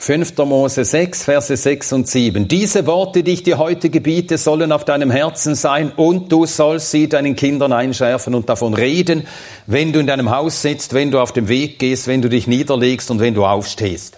5. 0.02 0.38
Mose 0.38 0.86
6, 0.86 1.24
Verse 1.26 1.58
6 1.58 1.92
und 1.92 2.08
7. 2.08 2.48
Diese 2.48 2.88
Worte, 2.88 3.22
die 3.22 3.34
ich 3.34 3.44
dir 3.44 3.58
heute 3.58 3.90
gebiete, 3.90 4.38
sollen 4.38 4.72
auf 4.72 4.86
deinem 4.86 5.12
Herzen 5.12 5.56
sein 5.56 5.92
und 5.92 6.32
du 6.32 6.46
sollst 6.46 6.92
sie 6.92 7.10
deinen 7.10 7.36
Kindern 7.36 7.74
einschärfen 7.74 8.34
und 8.34 8.48
davon 8.48 8.74
reden, 8.74 9.28
wenn 9.68 9.92
du 9.92 10.00
in 10.00 10.08
deinem 10.08 10.32
Haus 10.32 10.62
sitzt, 10.62 10.94
wenn 10.94 11.12
du 11.12 11.20
auf 11.20 11.34
dem 11.34 11.50
Weg 11.50 11.80
gehst, 11.80 12.08
wenn 12.08 12.22
du 12.22 12.30
dich 12.30 12.48
niederlegst 12.48 13.12
und 13.12 13.20
wenn 13.20 13.34
du 13.34 13.46
aufstehst. 13.46 14.18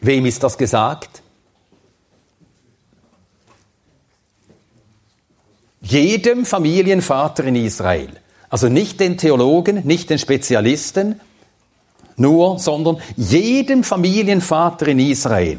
Wem 0.00 0.24
ist 0.24 0.44
das 0.44 0.56
gesagt? 0.56 1.22
Jedem 5.82 6.46
Familienvater 6.46 7.44
in 7.44 7.56
Israel. 7.56 8.10
Also 8.48 8.68
nicht 8.68 9.00
den 9.00 9.18
Theologen, 9.18 9.84
nicht 9.84 10.08
den 10.08 10.20
Spezialisten, 10.20 11.20
nur, 12.16 12.58
sondern 12.58 12.98
jedem 13.16 13.84
Familienvater 13.84 14.88
in 14.88 14.98
Israel. 14.98 15.58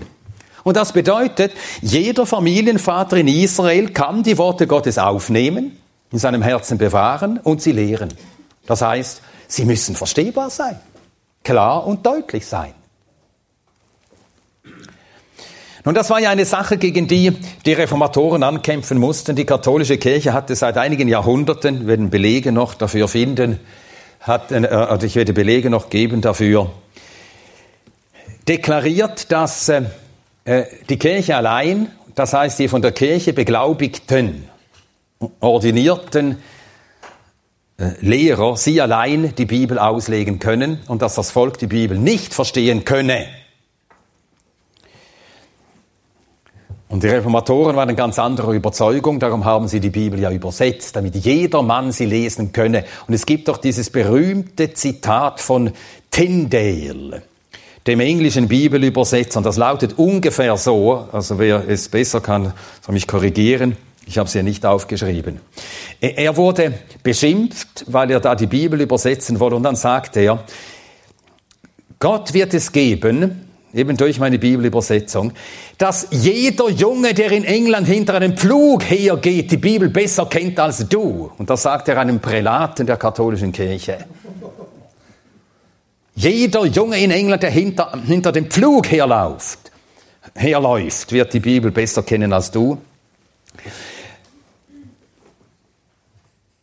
Und 0.63 0.77
das 0.77 0.93
bedeutet, 0.93 1.53
jeder 1.81 2.25
Familienvater 2.25 3.17
in 3.17 3.27
Israel 3.27 3.89
kann 3.89 4.23
die 4.23 4.37
Worte 4.37 4.67
Gottes 4.67 4.97
aufnehmen, 4.97 5.77
in 6.11 6.19
seinem 6.19 6.41
Herzen 6.41 6.77
bewahren 6.77 7.39
und 7.39 7.61
sie 7.61 7.71
lehren. 7.71 8.13
Das 8.67 8.81
heißt, 8.81 9.21
sie 9.47 9.65
müssen 9.65 9.95
verstehbar 9.95 10.49
sein, 10.49 10.79
klar 11.43 11.85
und 11.87 12.05
deutlich 12.05 12.45
sein. 12.45 12.73
Nun, 15.83 15.95
das 15.95 16.11
war 16.11 16.19
ja 16.19 16.29
eine 16.29 16.45
Sache, 16.45 16.77
gegen 16.77 17.07
die 17.07 17.35
die 17.65 17.73
Reformatoren 17.73 18.43
ankämpfen 18.43 18.99
mussten. 18.99 19.35
Die 19.35 19.45
katholische 19.45 19.97
Kirche 19.97 20.31
hatte 20.31 20.55
seit 20.55 20.77
einigen 20.77 21.07
Jahrhunderten, 21.07 21.87
werden 21.87 22.11
Belege 22.11 22.51
noch 22.51 22.75
dafür 22.75 23.07
finden, 23.07 23.59
hat, 24.21 24.51
äh, 24.51 24.65
also 24.65 25.05
ich 25.05 25.15
werde 25.15 25.33
Belege 25.33 25.69
noch 25.69 25.89
geben 25.89 26.21
dafür, 26.21 26.71
deklariert, 28.47 29.31
dass 29.31 29.69
äh, 29.69 29.83
äh, 30.45 30.65
die 30.89 30.97
Kirche 30.97 31.35
allein, 31.35 31.91
das 32.15 32.33
heißt 32.33 32.59
die 32.59 32.67
von 32.67 32.81
der 32.81 32.91
Kirche 32.91 33.33
beglaubigten, 33.33 34.47
ordinierten 35.39 36.37
äh, 37.77 37.91
Lehrer, 37.99 38.57
sie 38.57 38.81
allein 38.81 39.35
die 39.35 39.45
Bibel 39.45 39.77
auslegen 39.79 40.39
können 40.39 40.79
und 40.87 41.01
dass 41.01 41.15
das 41.15 41.31
Volk 41.31 41.57
die 41.57 41.67
Bibel 41.67 41.97
nicht 41.97 42.33
verstehen 42.33 42.85
könne. 42.85 43.27
Und 46.91 47.03
die 47.03 47.07
Reformatoren 47.07 47.77
waren 47.77 47.95
ganz 47.95 48.19
anderer 48.19 48.51
Überzeugung, 48.51 49.17
darum 49.17 49.45
haben 49.45 49.69
sie 49.69 49.79
die 49.79 49.89
Bibel 49.89 50.19
ja 50.19 50.29
übersetzt, 50.29 50.93
damit 50.97 51.15
jeder 51.15 51.61
Mann 51.61 51.93
sie 51.93 52.05
lesen 52.05 52.51
könne. 52.51 52.83
Und 53.07 53.13
es 53.13 53.25
gibt 53.25 53.47
doch 53.47 53.55
dieses 53.55 53.89
berühmte 53.89 54.73
Zitat 54.73 55.39
von 55.39 55.71
Tyndale, 56.11 57.21
dem 57.87 58.01
englischen 58.01 58.49
Bibelübersetzer. 58.49 59.37
Und 59.37 59.45
das 59.45 59.55
lautet 59.55 59.97
ungefähr 59.97 60.57
so, 60.57 61.07
also 61.13 61.39
wer 61.39 61.65
es 61.65 61.87
besser 61.87 62.19
kann, 62.19 62.51
soll 62.85 62.93
mich 62.93 63.07
korrigieren. 63.07 63.77
Ich 64.05 64.17
habe 64.17 64.27
es 64.27 64.33
ja 64.33 64.43
nicht 64.43 64.65
aufgeschrieben. 64.65 65.39
Er 66.01 66.35
wurde 66.35 66.73
beschimpft, 67.03 67.85
weil 67.87 68.11
er 68.11 68.19
da 68.19 68.35
die 68.35 68.47
Bibel 68.47 68.81
übersetzen 68.81 69.39
wollte. 69.39 69.55
Und 69.55 69.63
dann 69.63 69.77
sagte 69.77 70.19
er, 70.19 70.43
Gott 71.99 72.33
wird 72.33 72.53
es 72.53 72.73
geben, 72.73 73.50
eben 73.73 73.97
durch 73.97 74.19
meine 74.19 74.39
Bibelübersetzung, 74.39 75.33
dass 75.77 76.07
jeder 76.11 76.69
Junge, 76.69 77.13
der 77.13 77.31
in 77.31 77.43
England 77.43 77.87
hinter 77.87 78.15
einem 78.15 78.35
Pflug 78.35 78.83
hergeht, 78.83 79.51
die 79.51 79.57
Bibel 79.57 79.89
besser 79.89 80.25
kennt 80.25 80.59
als 80.59 80.87
du. 80.87 81.31
Und 81.37 81.49
das 81.49 81.63
sagt 81.63 81.87
er 81.87 81.99
einem 81.99 82.19
Prälaten 82.19 82.85
der 82.85 82.97
katholischen 82.97 83.51
Kirche. 83.51 84.05
Jeder 86.15 86.65
Junge 86.65 86.99
in 86.99 87.11
England, 87.11 87.43
der 87.43 87.51
hinter, 87.51 87.97
hinter 88.05 88.31
dem 88.31 88.49
Pflug 88.49 88.91
herläuft, 88.91 89.71
herläuft, 90.35 91.11
wird 91.11 91.33
die 91.33 91.39
Bibel 91.39 91.71
besser 91.71 92.03
kennen 92.03 92.33
als 92.33 92.51
du. 92.51 92.77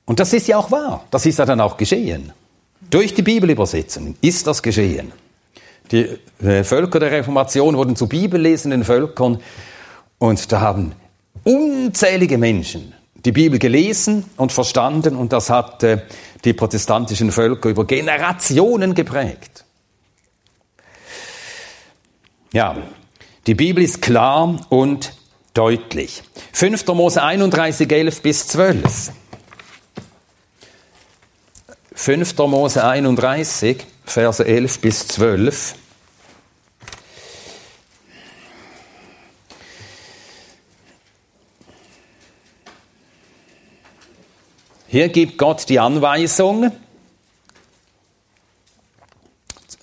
Und 0.04 0.20
das 0.20 0.32
ist 0.32 0.48
ja 0.48 0.58
auch 0.58 0.70
wahr. 0.70 1.04
Das 1.10 1.26
ist 1.26 1.38
ja 1.38 1.44
dann 1.44 1.60
auch 1.60 1.76
geschehen. 1.76 2.32
Durch 2.90 3.14
die 3.14 3.22
Bibelübersetzungen 3.22 4.16
ist 4.20 4.46
das 4.46 4.62
geschehen. 4.62 5.12
Die 5.90 6.18
äh, 6.44 6.64
Völker 6.64 7.00
der 7.00 7.10
Reformation 7.10 7.76
wurden 7.76 7.96
zu 7.96 8.06
bibellesenden 8.06 8.84
Völkern 8.84 9.40
und 10.18 10.52
da 10.52 10.60
haben 10.60 10.92
unzählige 11.44 12.38
Menschen 12.38 12.92
die 13.24 13.32
Bibel 13.32 13.58
gelesen 13.58 14.24
und 14.36 14.52
verstanden 14.52 15.16
und 15.16 15.32
das 15.32 15.50
hat 15.50 15.82
äh, 15.82 16.02
die 16.44 16.52
protestantischen 16.52 17.32
Völker 17.32 17.68
über 17.68 17.84
Generationen 17.86 18.94
geprägt. 18.94 19.64
Ja, 22.52 22.76
die 23.46 23.54
Bibel 23.54 23.82
ist 23.82 24.00
klar 24.00 24.60
und 24.68 25.12
deutlich. 25.52 26.22
5. 26.52 26.86
Mose 26.88 27.22
31, 27.22 27.90
11 27.90 28.22
bis 28.22 28.46
12. 28.48 29.12
5. 31.94 32.38
Mose 32.38 32.84
31, 32.84 33.84
Verse 34.10 34.44
11 34.44 34.80
bis 34.80 35.08
12. 35.08 35.74
Hier 44.90 45.10
gibt 45.10 45.36
Gott 45.36 45.68
die 45.68 45.78
Anweisung. 45.78 46.72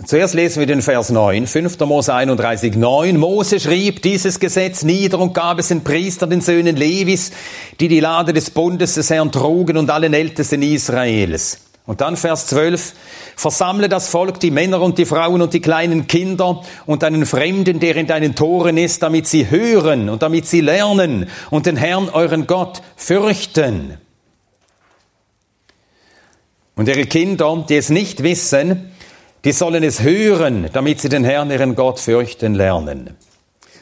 Zuerst 0.04 0.34
lesen 0.34 0.60
wir 0.60 0.68
den 0.68 0.82
Vers 0.82 1.10
9, 1.10 1.48
5. 1.48 1.80
Mose 1.82 2.14
31, 2.14 2.76
9. 2.76 3.18
Mose 3.18 3.60
schrieb 3.60 4.02
dieses 4.02 4.40
Gesetz 4.40 4.84
nieder 4.84 5.20
und 5.20 5.34
gab 5.34 5.58
es 5.60 5.70
den 5.70 5.84
Priestern, 5.84 6.32
den 6.32 6.42
Söhnen 6.42 6.76
Levis, 6.76 7.32
die 7.80 7.88
die 7.88 8.00
Lade 8.00 8.34
des 8.34 8.50
Bundes 8.50 8.96
des 8.96 9.10
Herrn 9.10 9.32
trugen 9.32 9.78
und 9.78 9.90
allen 9.90 10.14
Ältesten 10.14 10.62
Israels. 10.64 11.60
Und 11.86 12.02
dann 12.02 12.18
Vers 12.18 12.48
12, 12.48 12.94
versammle 13.36 13.90
das 13.90 14.10
Volk, 14.10 14.40
die 14.40 14.52
Männer 14.52 14.82
und 14.82 14.98
die 14.98 15.06
Frauen 15.06 15.42
und 15.42 15.54
die 15.54 15.62
kleinen 15.62 16.08
Kinder 16.08 16.62
und 16.86 17.04
einen 17.04 17.26
Fremden, 17.26 17.80
der 17.80 17.96
in 17.96 18.08
deinen 18.08 18.36
Toren 18.36 18.78
ist, 18.78 19.04
damit 19.04 19.28
sie 19.28 19.50
hören 19.50 20.10
und 20.10 20.22
damit 20.22 20.46
sie 20.48 20.62
lernen 20.62 21.30
und 21.50 21.66
den 21.66 21.78
Herrn, 21.78 22.10
euren 22.10 22.48
Gott, 22.48 22.82
fürchten. 22.96 23.98
Und 26.76 26.88
ihre 26.88 27.06
Kinder, 27.06 27.66
die 27.68 27.78
es 27.78 27.90
nicht 27.90 28.24
wissen, 28.24 28.92
die 29.46 29.52
sollen 29.52 29.84
es 29.84 30.02
hören, 30.02 30.70
damit 30.74 31.00
sie 31.00 31.10
den 31.10 31.24
Herrn, 31.24 31.52
ihren 31.52 31.76
Gott, 31.76 32.00
fürchten 32.00 32.56
lernen. 32.56 33.16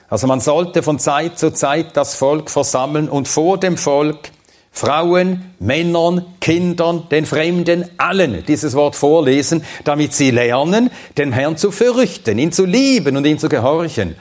Also 0.10 0.28
man 0.28 0.42
sollte 0.42 0.84
von 0.84 1.00
Zeit 1.00 1.40
zu 1.40 1.52
Zeit 1.52 1.98
das 1.98 2.16
Volk 2.16 2.52
versammeln 2.52 3.10
und 3.10 3.28
vor 3.28 3.58
dem 3.58 3.78
Volk 3.78 4.30
Frauen, 4.76 5.54
Männern, 5.60 6.26
Kindern, 6.42 7.08
den 7.10 7.28
Fremden, 7.28 7.90
allen 7.98 8.44
dieses 8.46 8.74
Wort 8.74 8.96
vorlesen, 8.96 9.64
damit 9.84 10.14
sie 10.14 10.32
lernen, 10.32 10.90
den 11.16 11.32
Herrn 11.32 11.58
zu 11.58 11.72
fürchten, 11.72 12.40
ihn 12.40 12.52
zu 12.52 12.66
lieben 12.66 13.16
und 13.16 13.26
ihn 13.26 13.38
zu 13.38 13.48
gehorchen. 13.48 14.16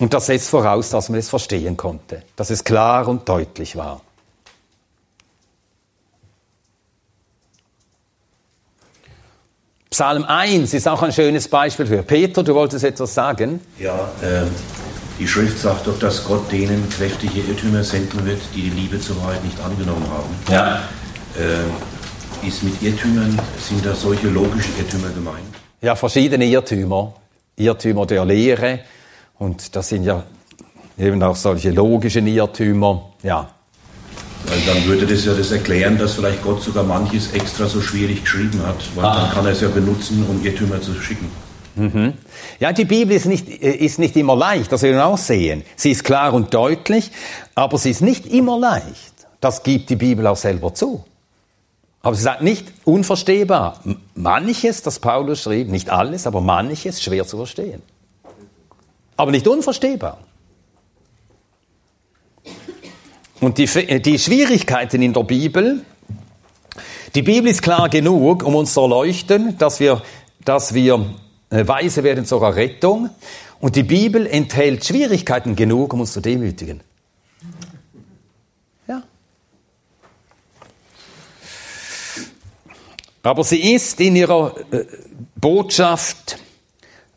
Und 0.00 0.12
das 0.12 0.26
setzt 0.26 0.48
voraus, 0.48 0.90
dass 0.90 1.08
man 1.08 1.20
es 1.20 1.28
verstehen 1.28 1.76
konnte, 1.76 2.24
dass 2.34 2.50
es 2.50 2.64
klar 2.64 3.06
und 3.06 3.26
deutlich 3.28 3.76
war. 3.76 4.00
Psalm 9.88 10.24
1 10.24 10.74
ist 10.74 10.88
auch 10.88 11.02
ein 11.02 11.12
schönes 11.12 11.46
Beispiel 11.46 11.86
für. 11.86 12.02
Peter, 12.02 12.42
du 12.42 12.54
wolltest 12.54 12.84
etwas 12.84 13.14
sagen? 13.14 13.60
Ja, 13.78 14.10
äh, 14.22 14.46
die 15.22 15.28
Schrift 15.28 15.56
sagt 15.56 15.86
doch, 15.86 15.96
dass 16.00 16.24
Gott 16.24 16.50
denen 16.50 16.88
kräftige 16.88 17.38
Irrtümer 17.38 17.84
senden 17.84 18.26
wird, 18.26 18.40
die 18.56 18.62
die 18.62 18.70
Liebe 18.70 18.98
zur 18.98 19.22
Wahrheit 19.22 19.44
nicht 19.44 19.56
angenommen 19.60 20.04
haben. 20.10 20.34
Ja. 20.50 20.80
Äh, 21.38 22.48
ist 22.48 22.64
mit 22.64 22.82
Irrtümern, 22.82 23.38
sind 23.56 23.86
da 23.86 23.94
solche 23.94 24.26
logischen 24.26 24.76
Irrtümer 24.76 25.10
gemeint? 25.10 25.46
Ja, 25.80 25.94
verschiedene 25.94 26.44
Irrtümer. 26.46 27.14
Irrtümer 27.54 28.04
der 28.04 28.24
Lehre. 28.24 28.80
Und 29.38 29.76
das 29.76 29.90
sind 29.90 30.02
ja 30.02 30.24
eben 30.98 31.22
auch 31.22 31.36
solche 31.36 31.70
logischen 31.70 32.26
Irrtümer. 32.26 33.12
Ja. 33.22 33.48
Weil 34.46 34.58
dann 34.66 34.84
würde 34.86 35.06
das 35.06 35.24
ja 35.24 35.34
das 35.34 35.52
erklären, 35.52 35.98
dass 35.98 36.14
vielleicht 36.14 36.42
Gott 36.42 36.64
sogar 36.64 36.82
manches 36.82 37.32
extra 37.32 37.68
so 37.68 37.80
schwierig 37.80 38.22
geschrieben 38.22 38.60
hat, 38.66 38.82
weil 38.96 39.04
ah. 39.04 39.14
dann 39.14 39.30
kann 39.30 39.46
er 39.46 39.52
es 39.52 39.60
ja 39.60 39.68
benutzen, 39.68 40.26
um 40.28 40.44
Irrtümer 40.44 40.82
zu 40.82 40.94
schicken. 41.00 41.30
Mhm. 41.74 42.14
Ja, 42.60 42.72
die 42.72 42.84
Bibel 42.84 43.16
ist 43.16 43.26
nicht, 43.26 43.48
äh, 43.48 43.76
ist 43.76 43.98
nicht 43.98 44.16
immer 44.16 44.36
leicht, 44.36 44.70
das 44.72 44.82
werden 44.82 44.96
wir 44.96 45.06
auch 45.06 45.18
sehen. 45.18 45.64
Sie 45.76 45.90
ist 45.90 46.04
klar 46.04 46.34
und 46.34 46.52
deutlich, 46.52 47.10
aber 47.54 47.78
sie 47.78 47.90
ist 47.90 48.02
nicht 48.02 48.26
immer 48.26 48.58
leicht. 48.58 49.12
Das 49.40 49.62
gibt 49.62 49.90
die 49.90 49.96
Bibel 49.96 50.26
auch 50.26 50.36
selber 50.36 50.74
zu. 50.74 51.04
Aber 52.02 52.16
sie 52.16 52.22
sagt 52.22 52.42
nicht 52.42 52.72
unverstehbar. 52.84 53.80
Manches, 54.14 54.82
das 54.82 54.98
Paulus 54.98 55.42
schrieb, 55.42 55.68
nicht 55.68 55.88
alles, 55.88 56.26
aber 56.26 56.40
manches 56.40 57.02
schwer 57.02 57.26
zu 57.26 57.36
verstehen. 57.36 57.82
Aber 59.16 59.30
nicht 59.30 59.46
unverstehbar. 59.46 60.18
Und 63.40 63.58
die, 63.58 63.66
die 64.00 64.18
Schwierigkeiten 64.18 65.02
in 65.02 65.12
der 65.12 65.24
Bibel, 65.24 65.84
die 67.14 67.22
Bibel 67.22 67.50
ist 67.50 67.62
klar 67.62 67.88
genug, 67.88 68.42
um 68.44 68.54
uns 68.54 68.72
zu 68.72 68.80
erleuchten, 68.80 69.58
dass 69.58 69.80
wir, 69.80 70.02
dass 70.44 70.74
wir 70.74 71.04
weise 71.52 72.02
werden 72.02 72.24
zur 72.24 72.42
Errettung. 72.42 73.10
Und 73.60 73.76
die 73.76 73.82
Bibel 73.82 74.26
enthält 74.26 74.84
Schwierigkeiten 74.84 75.54
genug, 75.54 75.92
um 75.92 76.00
uns 76.00 76.12
zu 76.12 76.20
demütigen. 76.20 76.80
Ja. 78.88 79.02
Aber 83.22 83.44
sie 83.44 83.72
ist 83.74 84.00
in 84.00 84.16
ihrer 84.16 84.56
äh, 84.72 84.84
Botschaft, 85.36 86.38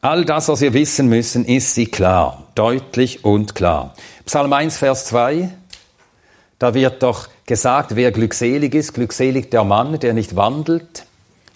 all 0.02 0.26
das, 0.26 0.50
was 0.50 0.62
wir 0.62 0.74
wissen 0.74 1.08
müssen, 1.08 1.46
ist 1.46 1.74
sie 1.74 1.88
klar, 1.88 2.44
deutlich 2.54 3.24
und 3.24 3.56
klar. 3.56 3.96
Psalm 4.26 4.54
1, 4.54 4.78
Vers 4.78 5.06
2. 5.06 5.50
Da 6.60 6.74
wird 6.74 7.02
doch 7.02 7.28
gesagt, 7.46 7.96
wer 7.96 8.12
glückselig 8.12 8.76
ist, 8.76 8.94
glückselig 8.94 9.50
der 9.50 9.64
Mann, 9.64 10.00
der 10.00 10.14
nicht 10.14 10.36
wandelt 10.36 11.06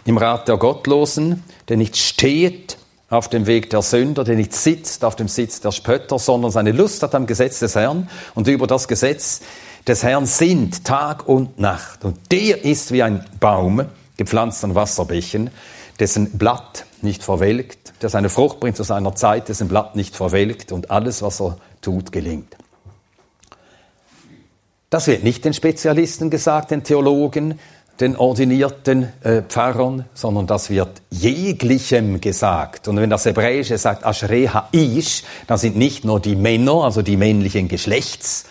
im 0.10 0.17
Rat 0.17 0.48
der 0.48 0.58
Gottlosen, 0.58 1.43
der 1.67 1.78
nicht 1.78 1.95
steht 1.95 2.80
auf 3.12 3.28
dem 3.28 3.45
Weg 3.45 3.69
der 3.69 3.84
Sünder, 3.84 4.24
der 4.24 4.38
nicht 4.38 4.56
sitzt 4.56 5.06
auf 5.06 5.15
dem 5.15 5.28
Sitz 5.28 5.62
der 5.62 5.72
Spötter, 5.72 6.17
sondern 6.17 6.50
seine 6.50 6.72
Lust 6.72 7.04
hat 7.04 7.13
am 7.13 7.28
Gesetz 7.28 7.60
des 7.60 7.76
Herrn 7.76 8.10
und 8.34 8.48
über 8.48 8.65
das 8.65 8.88
Gesetz 8.88 9.41
des 9.86 10.02
Herrn 10.02 10.26
sind 10.26 10.84
Tag 10.84 11.28
und 11.28 11.60
Nacht. 11.60 12.06
Und 12.06 12.17
der 12.32 12.65
ist 12.65 12.91
wie 12.91 13.04
ein 13.04 13.24
Baum, 13.39 13.86
gepflanzt 14.17 14.63
an 14.63 14.74
Wasserbächen, 14.74 15.52
dessen 16.00 16.39
Blatt 16.39 16.86
nicht 17.04 17.24
verwelkt, 17.24 17.93
der 18.02 18.10
seine 18.10 18.30
Frucht 18.30 18.60
bringt 18.60 18.78
zu 18.78 18.84
seiner 18.84 19.13
Zeit, 19.13 19.48
dessen 19.48 19.67
Blatt 19.67 19.95
nicht 19.95 20.15
verwelkt 20.15 20.72
und 20.72 20.89
alles, 20.89 21.22
was 21.22 21.39
er 21.39 21.58
tut, 21.82 22.12
gelingt. 22.12 22.58
Das 24.89 25.06
wird 25.06 25.24
nicht 25.24 25.45
den 25.45 25.54
Spezialisten 25.54 26.32
gesagt, 26.32 26.72
den 26.72 26.84
Theologen, 26.84 27.60
den 28.00 28.16
ordinierten 28.16 29.10
äh, 29.24 29.42
Pfarrern, 29.42 30.06
sondern 30.14 30.48
das 30.48 30.70
wird 30.70 31.02
jeglichem 31.10 32.22
gesagt. 32.22 32.88
Und 32.88 32.98
wenn 32.98 33.10
das 33.10 33.26
Hebräische 33.26 33.78
sagt 33.78 34.06
Ashrei 34.06 34.50
Ish, 34.72 35.24
dann 35.48 35.58
sind 35.58 35.76
nicht 35.76 36.06
nur 36.06 36.20
die 36.20 36.36
Männer, 36.36 36.84
also 36.84 37.02
die 37.02 37.18
männlichen 37.18 37.68
Geschlechts 37.68 38.46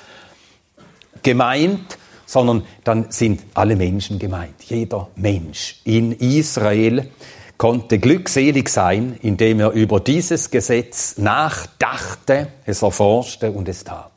gemeint, 1.23 1.99
sondern 2.27 2.65
dann 2.85 3.07
sind 3.09 3.43
alle 3.55 3.75
Menschen 3.75 4.19
gemeint. 4.19 4.63
Jeder 4.65 5.09
Mensch 5.17 5.81
in 5.85 6.13
Israel 6.13 7.09
konnte 7.57 7.99
glückselig 7.99 8.69
sein, 8.69 9.19
indem 9.23 9.61
er 9.61 9.73
über 9.73 9.99
dieses 9.99 10.51
Gesetz 10.51 11.17
nachdachte, 11.17 12.49
es 12.67 12.83
erforschte 12.83 13.51
und 13.51 13.69
es 13.69 13.83
tat. 13.83 14.11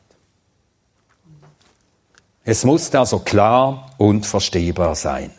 Es 2.44 2.64
musste 2.64 2.98
also 2.98 3.20
klar 3.20 3.90
und 3.98 4.26
verstehbar 4.26 4.94
sein. 4.94 5.30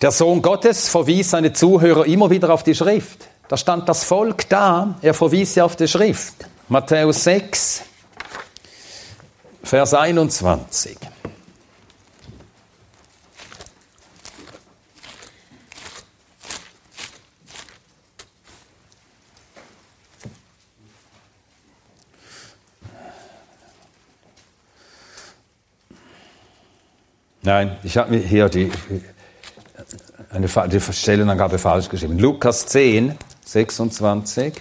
Der 0.00 0.12
Sohn 0.12 0.40
Gottes 0.40 0.88
verwies 0.88 1.30
seine 1.30 1.52
Zuhörer 1.52 2.06
immer 2.06 2.30
wieder 2.30 2.54
auf 2.54 2.62
die 2.62 2.74
Schrift. 2.74 3.28
Da 3.48 3.56
stand 3.56 3.88
das 3.88 4.04
Volk 4.04 4.48
da, 4.48 4.94
er 5.02 5.12
verwies 5.12 5.54
sie 5.54 5.60
auf 5.60 5.76
die 5.76 5.88
Schrift. 5.88 6.34
Matthäus 6.68 7.24
6, 7.24 7.82
Vers 9.62 9.92
21. 9.92 10.96
Nein, 27.42 27.78
ich 27.82 27.96
habe 27.96 28.10
mir 28.10 28.18
hier 28.18 28.50
die, 28.50 28.70
eine, 30.30 30.46
die 30.68 30.80
Stellenangabe 30.80 31.58
falsch 31.58 31.88
geschrieben. 31.88 32.18
Lukas 32.18 32.66
10, 32.66 33.16
26. 33.46 34.60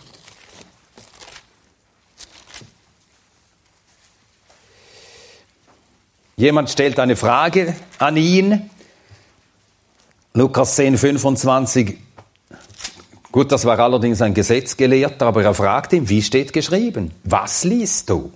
Jemand 6.38 6.70
stellt 6.70 7.00
eine 7.00 7.18
Frage 7.18 7.76
an 7.98 8.16
ihn. 8.16 8.70
Lukas 10.34 10.76
10, 10.76 10.98
25. 10.98 11.98
Gut, 13.30 13.52
das 13.52 13.66
war 13.66 13.78
allerdings 13.78 14.22
ein 14.22 14.34
Gesetzgelehrter, 14.34 15.26
aber 15.26 15.44
er 15.44 15.54
fragt 15.54 15.92
ihn, 15.92 16.08
wie 16.08 16.22
steht 16.22 16.54
geschrieben? 16.54 17.12
Was 17.26 17.66
liest 17.66 18.10
du? 18.10 18.32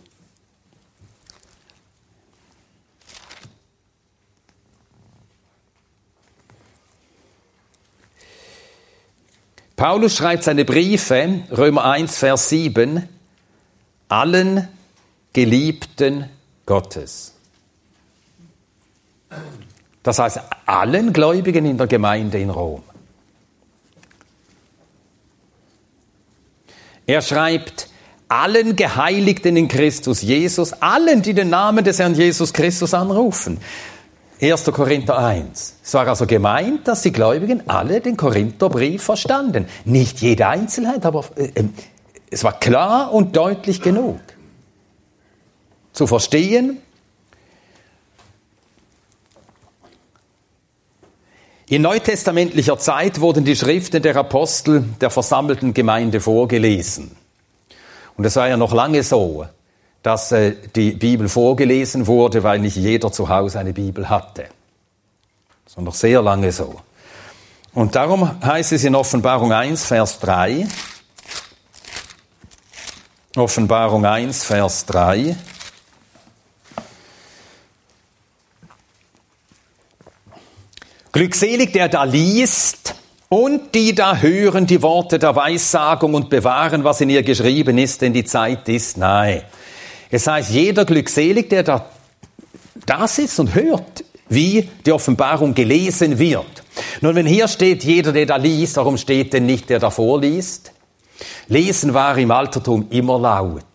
Paulus 9.84 10.16
schreibt 10.16 10.46
seine 10.46 10.64
Briefe, 10.64 11.42
Römer 11.52 11.84
1, 11.84 12.16
Vers 12.16 12.48
7, 12.48 13.06
allen 14.08 14.70
Geliebten 15.34 16.30
Gottes. 16.66 17.34
Das 20.02 20.20
heißt, 20.20 20.40
allen 20.66 21.12
Gläubigen 21.12 21.66
in 21.66 21.78
der 21.78 21.88
Gemeinde 21.88 22.40
in 22.40 22.50
Rom. 22.50 22.82
Er 27.06 27.22
schreibt 27.22 27.90
allen 28.30 28.78
Geheiligten 28.78 29.58
in 29.58 29.68
Christus 29.68 30.22
Jesus, 30.22 30.72
allen, 30.72 31.22
die 31.22 31.34
den 31.34 31.50
Namen 31.50 31.84
des 31.84 32.00
Herrn 32.00 32.16
Jesus 32.16 32.54
Christus 32.54 32.94
anrufen. 32.94 33.60
1. 34.42 34.66
Korinther 34.66 35.18
1. 35.18 35.76
Es 35.84 35.94
war 35.94 36.08
also 36.08 36.26
gemeint, 36.26 36.88
dass 36.88 37.02
die 37.02 37.12
Gläubigen 37.12 37.68
alle 37.68 38.02
den 38.02 38.18
Korintherbrief 38.18 39.04
verstanden. 39.04 39.68
Nicht 39.86 40.22
jede 40.22 40.48
Einzelheit, 40.48 41.06
aber 41.06 41.24
äh, 41.36 41.52
ähm, 41.56 41.74
es 42.30 42.44
war 42.44 42.60
klar 42.60 43.14
und 43.14 43.36
deutlich 43.36 43.82
genug. 43.82 44.20
Zu 45.94 46.08
verstehen, 46.08 46.80
In 51.74 51.82
neutestamentlicher 51.82 52.78
Zeit 52.78 53.20
wurden 53.20 53.46
die 53.46 53.56
Schriften 53.56 54.04
der 54.04 54.16
Apostel 54.16 54.84
der 55.02 55.10
versammelten 55.10 55.74
Gemeinde 55.74 56.20
vorgelesen. 56.20 57.16
Und 58.16 58.26
es 58.26 58.36
war 58.36 58.48
ja 58.48 58.58
noch 58.58 58.74
lange 58.74 59.02
so, 59.02 59.48
dass 60.04 60.32
äh, 60.34 60.54
die 60.76 60.92
Bibel 60.92 61.30
vorgelesen 61.30 62.06
wurde, 62.06 62.44
weil 62.44 62.60
nicht 62.60 62.76
jeder 62.76 63.12
zu 63.12 63.30
Hause 63.30 63.60
eine 63.60 63.74
Bibel 63.74 64.10
hatte. 64.10 64.46
Das 65.66 65.78
war 65.78 65.84
noch 65.84 65.96
sehr 65.96 66.22
lange 66.22 66.52
so. 66.52 66.76
Und 67.74 67.96
darum 67.96 68.40
heißt 68.44 68.74
es 68.74 68.84
in 68.84 68.94
Offenbarung 68.94 69.52
1, 69.52 69.86
Vers 69.86 70.20
3, 70.20 70.68
Offenbarung 73.36 74.06
1, 74.06 74.44
Vers 74.44 74.86
3, 74.86 75.36
Glückselig, 81.14 81.72
der 81.74 81.90
da 81.90 82.06
liest 82.06 82.96
und 83.30 83.76
die 83.76 83.94
da 83.94 84.18
hören 84.18 84.66
die 84.66 84.82
Worte 84.82 85.20
der 85.20 85.36
Weissagung 85.36 86.16
und 86.16 86.30
bewahren, 86.32 86.84
was 86.84 87.02
in 87.02 87.10
ihr 87.12 87.22
geschrieben 87.22 87.78
ist, 87.78 88.02
denn 88.02 88.14
die 88.14 88.26
Zeit 88.26 88.68
ist 88.68 88.98
nahe. 88.98 89.44
Es 90.14 90.28
heißt, 90.28 90.52
jeder 90.52 90.86
glückselig, 90.86 91.50
der 91.50 91.64
da, 91.64 91.90
da 92.86 93.08
sitzt 93.08 93.40
und 93.40 93.56
hört, 93.56 94.04
wie 94.30 94.70
die 94.86 94.92
Offenbarung 94.92 95.56
gelesen 95.56 96.20
wird. 96.20 96.64
Nun, 97.02 97.16
wenn 97.16 97.26
hier 97.26 97.48
steht, 97.48 97.84
jeder, 97.84 98.12
der 98.12 98.28
da 98.28 98.36
liest, 98.36 98.78
warum 98.78 98.98
steht 98.98 99.34
denn 99.34 99.48
nicht 99.48 99.72
der 99.72 99.80
da 99.80 99.90
vorliest? 99.90 100.72
Lesen 101.48 101.96
war 101.96 102.16
im 102.16 102.30
Altertum 102.30 102.86
immer 102.92 103.18
laut. 103.18 103.66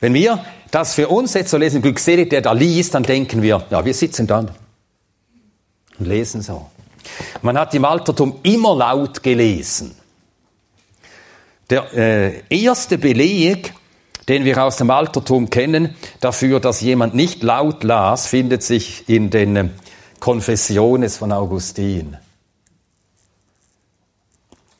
Wenn 0.00 0.12
wir 0.12 0.44
das 0.72 0.94
für 0.94 1.06
uns 1.06 1.34
jetzt 1.34 1.52
so 1.52 1.56
lesen, 1.56 1.80
glückselig, 1.80 2.28
der 2.28 2.40
da 2.40 2.50
liest, 2.50 2.96
dann 2.96 3.04
denken 3.04 3.40
wir, 3.40 3.64
ja, 3.70 3.84
wir 3.84 3.94
sitzen 3.94 4.26
da 4.26 4.40
und 4.40 4.50
lesen 6.00 6.42
so. 6.42 6.68
Man 7.42 7.56
hat 7.56 7.72
im 7.74 7.84
Altertum 7.84 8.40
immer 8.42 8.74
laut 8.74 9.22
gelesen. 9.22 9.94
Der 11.70 11.94
äh, 11.94 12.42
erste 12.50 12.98
Beleg 12.98 13.72
den 14.28 14.44
wir 14.44 14.62
aus 14.62 14.76
dem 14.76 14.90
Altertum 14.90 15.50
kennen, 15.50 15.94
dafür, 16.20 16.60
dass 16.60 16.80
jemand 16.80 17.14
nicht 17.14 17.42
laut 17.42 17.82
las, 17.82 18.26
findet 18.26 18.62
sich 18.62 19.08
in 19.08 19.30
den 19.30 19.70
Konfessiones 20.20 21.16
von 21.16 21.32
Augustin. 21.32 22.16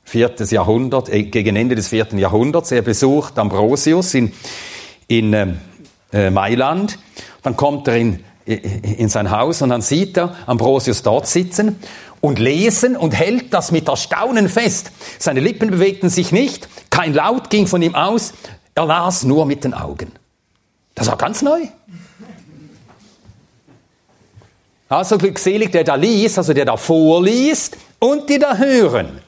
Viertes 0.04 0.50
Jahrhundert, 0.50 1.08
äh, 1.10 1.24
gegen 1.24 1.56
Ende 1.56 1.74
des 1.74 1.88
vierten 1.88 2.18
Jahrhunderts. 2.18 2.72
Er 2.72 2.82
besucht 2.82 3.38
Ambrosius 3.38 4.14
in, 4.14 4.32
in 5.06 5.32
äh, 6.12 6.30
Mailand. 6.30 6.98
Dann 7.42 7.56
kommt 7.56 7.88
er 7.88 7.96
in, 7.96 8.24
in 8.46 9.08
sein 9.10 9.30
Haus 9.30 9.60
und 9.60 9.68
dann 9.68 9.82
sieht 9.82 10.16
er 10.16 10.34
Ambrosius 10.46 11.02
dort 11.02 11.26
sitzen 11.26 11.76
und 12.20 12.38
lesen 12.38 12.96
und 12.96 13.14
hält 13.14 13.52
das 13.52 13.70
mit 13.70 13.88
Erstaunen 13.88 14.48
fest. 14.48 14.90
Seine 15.18 15.40
Lippen 15.40 15.70
bewegten 15.70 16.08
sich 16.08 16.32
nicht, 16.32 16.68
kein 16.90 17.12
Laut 17.12 17.50
ging 17.50 17.66
von 17.66 17.82
ihm 17.82 17.94
aus, 17.94 18.32
er 18.78 18.86
las 18.86 19.24
nur 19.24 19.44
mit 19.44 19.64
den 19.64 19.74
Augen. 19.74 20.12
Das 20.94 21.08
war 21.08 21.16
ganz 21.16 21.42
neu. 21.42 21.60
Also 24.88 25.18
glückselig, 25.18 25.70
der 25.70 25.84
da 25.84 25.96
liest, 25.96 26.38
also 26.38 26.54
der 26.54 26.64
da 26.64 26.76
vorliest 26.76 27.76
und 27.98 28.30
die 28.30 28.38
da 28.38 28.56
hören. 28.56 29.20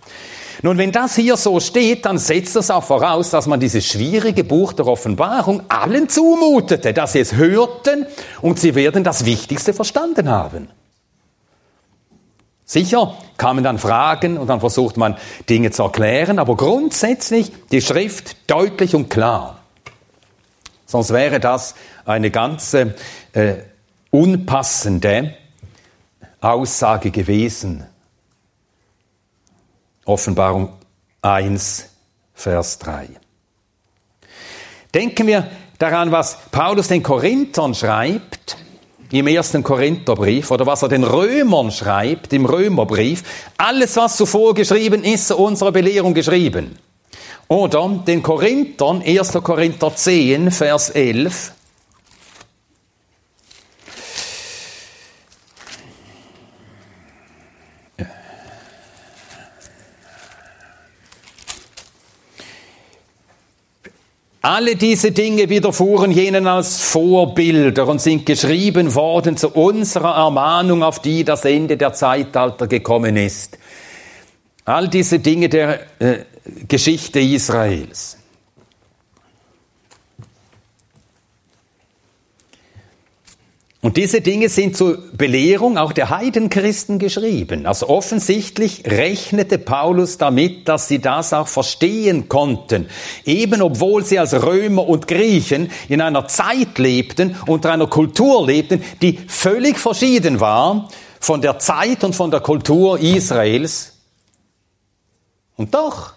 Nun, 0.63 0.79
wenn 0.79 0.93
das 0.93 1.17
hier 1.17 1.37
so 1.37 1.59
steht, 1.59 2.05
dann 2.05 2.19
setzt 2.19 2.55
das 2.55 2.71
auch 2.71 2.85
voraus, 2.85 3.31
dass 3.31 3.47
man 3.47 3.61
dieses 3.61 3.85
schwierige 3.87 4.45
Buch 4.45 4.73
der 4.73 4.87
Offenbarung 4.87 5.63
allen 5.69 6.09
zumutete, 6.09 6.93
dass 6.93 7.13
sie 7.13 7.21
es 7.21 7.35
hörten 7.35 8.07
und 8.43 8.59
sie 8.59 8.75
werden 8.75 9.03
das 9.03 9.25
Wichtigste 9.25 9.73
verstanden 9.73 10.29
haben. 10.29 10.69
Sicher 12.71 13.17
kamen 13.37 13.65
dann 13.65 13.81
Fragen 13.81 14.39
und 14.39 14.47
dann 14.47 14.61
versucht 14.61 14.97
man 14.97 15.17
Dinge 15.49 15.73
zu 15.73 15.83
erklären, 15.83 16.39
aber 16.39 16.57
grundsätzlich 16.57 17.51
die 17.73 17.81
Schrift 17.81 18.37
deutlich 18.49 18.95
und 18.95 19.11
klar. 19.11 19.59
Sonst 20.87 21.11
wäre 21.13 21.41
das 21.41 21.75
eine 22.05 22.31
ganz 22.31 22.73
äh, 22.75 22.87
unpassende 24.13 25.35
Aussage 26.41 27.11
gewesen. 27.11 27.85
Offenbarung 30.05 30.73
1, 31.23 31.89
Vers 32.35 32.79
3. 32.79 33.09
Denken 34.95 35.27
wir 35.27 35.51
daran, 35.79 36.13
was 36.13 36.39
Paulus 36.53 36.87
den 36.87 37.03
Korinthern 37.03 37.75
schreibt 37.75 38.60
im 39.13 39.27
ersten 39.27 39.63
Korintherbrief 39.63 40.51
oder 40.51 40.67
was 40.67 40.83
er 40.83 40.89
den 40.89 41.05
Römern 41.05 41.71
schreibt 41.71 42.33
im 42.33 42.47
Römerbrief. 42.47 43.23
Alles, 43.57 43.97
was 43.97 44.17
zuvor 44.17 44.55
geschrieben 44.55 45.03
ist, 45.03 45.33
unserer 45.33 45.73
Belehrung 45.73 46.15
geschrieben. 46.15 46.79
Oder 47.49 48.03
den 48.07 48.23
Korinthern, 48.23 49.03
1. 49.03 49.33
Korinther 49.43 49.95
10, 49.95 50.53
Vers 50.53 50.91
11. 50.91 51.53
Alle 64.43 64.77
diese 64.77 65.13
Dinge 65.13 65.51
widerfuhren 65.51 66.13
jenen 66.13 66.47
als 66.47 66.81
Vorbilder 66.81 67.87
und 67.87 68.01
sind 68.01 68.25
geschrieben 68.25 68.95
worden 68.95 69.37
zu 69.37 69.51
unserer 69.51 70.17
Ermahnung, 70.17 70.83
auf 70.83 71.01
die 71.01 71.25
das 71.25 71.45
Ende 71.45 71.77
der 71.77 71.93
Zeitalter 71.93 72.67
gekommen 72.67 73.17
ist. 73.17 73.59
All 74.65 74.89
diese 74.89 75.19
Dinge 75.19 75.51
der 75.51 75.81
äh, 75.99 76.25
Geschichte 76.67 77.21
Israels. 77.21 78.20
Und 83.83 83.97
diese 83.97 84.21
Dinge 84.21 84.51
sind 84.51 84.77
zur 84.77 84.99
Belehrung 85.13 85.79
auch 85.79 85.95
der 85.95 86.11
Heidenchristen 86.11 86.99
geschrieben. 86.99 87.65
Also 87.65 87.89
offensichtlich 87.89 88.83
rechnete 88.85 89.57
Paulus 89.57 90.19
damit, 90.19 90.69
dass 90.69 90.87
sie 90.87 90.99
das 90.99 91.33
auch 91.33 91.49
verstehen 91.49 92.29
konnten. 92.29 92.91
Eben 93.25 93.63
obwohl 93.63 94.05
sie 94.05 94.19
als 94.19 94.35
Römer 94.35 94.87
und 94.87 95.09
Griechen 95.09 95.71
in 95.89 96.03
einer 96.03 96.29
Zeit 96.29 96.77
lebten, 96.77 97.37
unter 97.47 97.73
einer 97.73 97.87
Kultur 97.87 98.47
lebten, 98.47 98.85
die 99.01 99.19
völlig 99.29 99.79
verschieden 99.79 100.41
war 100.41 100.91
von 101.19 101.41
der 101.41 101.59
Zeit 101.59 102.05
und 102.05 102.15
von 102.15 102.31
der 102.31 102.41
Kultur 102.41 103.01
Israels. 103.01 103.95
Und 105.57 105.75
doch 105.75 106.13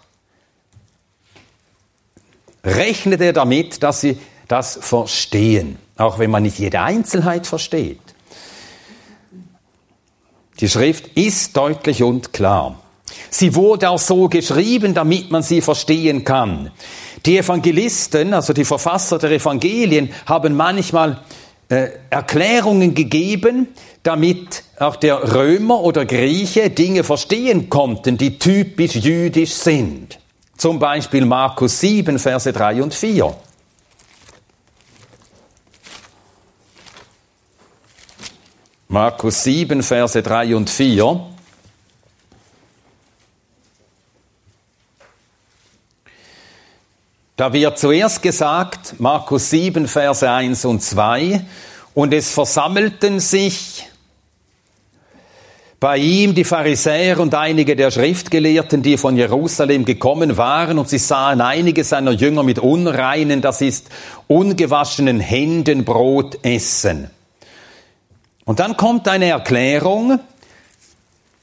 rechnete 2.62 3.24
er 3.24 3.32
damit, 3.32 3.82
dass 3.82 4.02
sie 4.02 4.18
das 4.48 4.78
verstehen 4.82 5.78
auch 5.96 6.18
wenn 6.18 6.30
man 6.30 6.42
nicht 6.42 6.58
jede 6.58 6.80
Einzelheit 6.80 7.46
versteht. 7.46 8.00
Die 10.60 10.68
Schrift 10.68 11.08
ist 11.16 11.56
deutlich 11.56 12.02
und 12.02 12.32
klar. 12.32 12.78
Sie 13.30 13.54
wurde 13.54 13.90
auch 13.90 13.98
so 13.98 14.28
geschrieben, 14.28 14.94
damit 14.94 15.30
man 15.30 15.42
sie 15.42 15.60
verstehen 15.60 16.24
kann. 16.24 16.70
Die 17.26 17.38
Evangelisten, 17.38 18.34
also 18.34 18.52
die 18.52 18.64
Verfasser 18.64 19.18
der 19.18 19.32
Evangelien, 19.32 20.10
haben 20.26 20.54
manchmal 20.54 21.20
äh, 21.68 21.88
Erklärungen 22.10 22.94
gegeben, 22.94 23.68
damit 24.02 24.62
auch 24.78 24.96
der 24.96 25.34
Römer 25.34 25.80
oder 25.80 26.04
Grieche 26.04 26.70
Dinge 26.70 27.04
verstehen 27.04 27.70
konnten, 27.70 28.18
die 28.18 28.38
typisch 28.38 28.96
jüdisch 28.96 29.54
sind. 29.54 30.18
Zum 30.56 30.78
Beispiel 30.78 31.24
Markus 31.24 31.80
7, 31.80 32.18
Verse 32.18 32.52
3 32.52 32.82
und 32.82 32.94
4. 32.94 33.34
Markus 38.88 39.42
7, 39.44 39.82
Verse 39.82 40.22
3 40.22 40.54
und 40.54 40.68
4. 40.68 41.20
Da 47.36 47.52
wird 47.52 47.78
zuerst 47.78 48.22
gesagt, 48.22 49.00
Markus 49.00 49.50
7, 49.50 49.88
Verse 49.88 50.30
1 50.30 50.64
und 50.66 50.82
2, 50.82 51.44
und 51.94 52.12
es 52.12 52.30
versammelten 52.30 53.20
sich 53.20 53.86
bei 55.80 55.98
ihm 55.98 56.34
die 56.34 56.44
Pharisäer 56.44 57.18
und 57.20 57.34
einige 57.34 57.76
der 57.76 57.90
Schriftgelehrten, 57.90 58.82
die 58.82 58.96
von 58.96 59.16
Jerusalem 59.16 59.84
gekommen 59.84 60.36
waren, 60.36 60.78
und 60.78 60.88
sie 60.88 60.98
sahen 60.98 61.40
einige 61.40 61.84
seiner 61.84 62.12
Jünger 62.12 62.42
mit 62.42 62.58
unreinen, 62.58 63.42
das 63.42 63.60
ist 63.60 63.88
ungewaschenen 64.28 65.20
Händen 65.20 65.84
Brot 65.84 66.38
essen. 66.42 67.10
Und 68.44 68.60
dann 68.60 68.76
kommt 68.76 69.08
eine 69.08 69.26
Erklärung, 69.26 70.20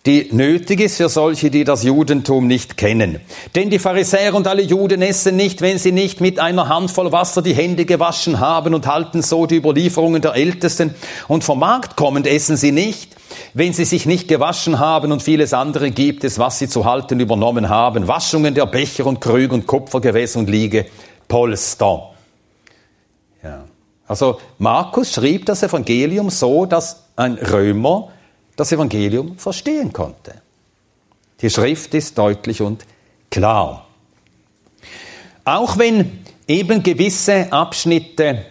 die 0.05 0.29
nötig 0.31 0.79
ist 0.79 0.97
für 0.97 1.09
solche, 1.09 1.51
die 1.51 1.63
das 1.63 1.83
Judentum 1.83 2.47
nicht 2.47 2.75
kennen. 2.75 3.19
Denn 3.53 3.69
die 3.69 3.77
Pharisäer 3.77 4.33
und 4.33 4.47
alle 4.47 4.63
Juden 4.63 5.03
essen 5.03 5.35
nicht, 5.35 5.61
wenn 5.61 5.77
sie 5.77 5.91
nicht 5.91 6.21
mit 6.21 6.39
einer 6.39 6.69
Handvoll 6.69 7.11
Wasser 7.11 7.43
die 7.43 7.53
Hände 7.53 7.85
gewaschen 7.85 8.39
haben 8.39 8.73
und 8.73 8.87
halten 8.87 9.21
so 9.21 9.45
die 9.45 9.57
Überlieferungen 9.57 10.21
der 10.21 10.33
Ältesten. 10.33 10.95
Und 11.27 11.43
vom 11.43 11.59
Markt 11.59 11.97
kommend 11.97 12.25
essen 12.25 12.57
sie 12.57 12.71
nicht, 12.71 13.15
wenn 13.53 13.73
sie 13.73 13.85
sich 13.85 14.07
nicht 14.07 14.27
gewaschen 14.27 14.79
haben 14.79 15.11
und 15.11 15.21
vieles 15.21 15.53
andere 15.53 15.91
gibt 15.91 16.23
es, 16.23 16.39
was 16.39 16.57
sie 16.57 16.67
zu 16.67 16.85
halten 16.85 17.19
übernommen 17.19 17.69
haben. 17.69 18.07
Waschungen 18.07 18.55
der 18.55 18.65
Becher 18.65 19.05
und 19.05 19.21
Krüge 19.21 19.53
und 19.53 19.67
Kupfergewässer 19.67 20.39
und 20.39 20.49
Liege, 20.49 20.87
Polster. 21.27 22.10
Also 24.11 24.41
Markus 24.57 25.13
schrieb 25.13 25.45
das 25.45 25.63
Evangelium 25.63 26.29
so, 26.29 26.65
dass 26.65 27.03
ein 27.15 27.35
Römer 27.35 28.09
das 28.57 28.73
Evangelium 28.73 29.37
verstehen 29.37 29.93
konnte. 29.93 30.33
Die 31.39 31.49
Schrift 31.49 31.93
ist 31.93 32.17
deutlich 32.17 32.61
und 32.61 32.85
klar. 33.29 33.87
Auch 35.45 35.77
wenn 35.77 36.25
eben 36.45 36.83
gewisse 36.83 37.53
Abschnitte 37.53 38.47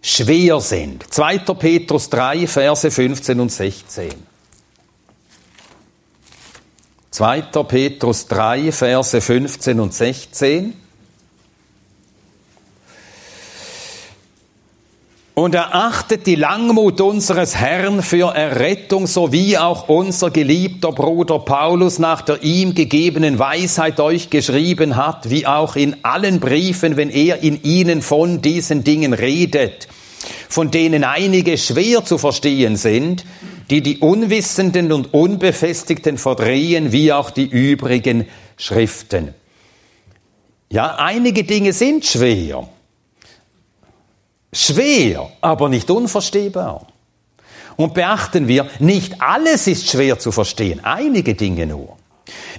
schwer 0.00 0.60
sind. 0.60 1.12
2. 1.12 1.38
Petrus 1.38 2.08
3, 2.08 2.46
Verse 2.46 2.88
15 2.88 3.40
und 3.40 3.50
16. 3.50 4.08
2. 7.10 7.40
Petrus 7.40 8.28
3, 8.28 8.70
Verse 8.70 9.20
15 9.20 9.80
und 9.80 9.92
16. 9.92 10.81
Und 15.34 15.54
erachtet 15.54 16.26
die 16.26 16.34
Langmut 16.34 17.00
unseres 17.00 17.56
Herrn 17.56 18.02
für 18.02 18.34
Errettung, 18.34 19.06
so 19.06 19.32
wie 19.32 19.56
auch 19.56 19.88
unser 19.88 20.30
geliebter 20.30 20.92
Bruder 20.92 21.38
Paulus 21.38 21.98
nach 21.98 22.20
der 22.20 22.42
ihm 22.42 22.74
gegebenen 22.74 23.38
Weisheit 23.38 23.98
euch 23.98 24.28
geschrieben 24.28 24.96
hat, 24.96 25.30
wie 25.30 25.46
auch 25.46 25.74
in 25.74 25.96
allen 26.02 26.38
Briefen, 26.38 26.98
wenn 26.98 27.08
er 27.08 27.42
in 27.42 27.62
ihnen 27.62 28.02
von 28.02 28.42
diesen 28.42 28.84
Dingen 28.84 29.14
redet, 29.14 29.88
von 30.50 30.70
denen 30.70 31.02
einige 31.02 31.56
schwer 31.56 32.04
zu 32.04 32.18
verstehen 32.18 32.76
sind, 32.76 33.24
die 33.70 33.80
die 33.80 34.00
Unwissenden 34.00 34.92
und 34.92 35.14
Unbefestigten 35.14 36.18
verdrehen, 36.18 36.92
wie 36.92 37.10
auch 37.10 37.30
die 37.30 37.46
übrigen 37.46 38.26
Schriften. 38.58 39.32
Ja, 40.68 40.96
einige 40.96 41.44
Dinge 41.44 41.72
sind 41.72 42.04
schwer. 42.04 42.68
Schwer, 44.52 45.30
aber 45.40 45.68
nicht 45.68 45.90
unverstehbar. 45.90 46.86
Und 47.76 47.94
beachten 47.94 48.48
wir, 48.48 48.68
nicht 48.78 49.20
alles 49.20 49.66
ist 49.66 49.88
schwer 49.88 50.18
zu 50.18 50.30
verstehen, 50.30 50.80
einige 50.84 51.34
Dinge 51.34 51.66
nur. 51.66 51.96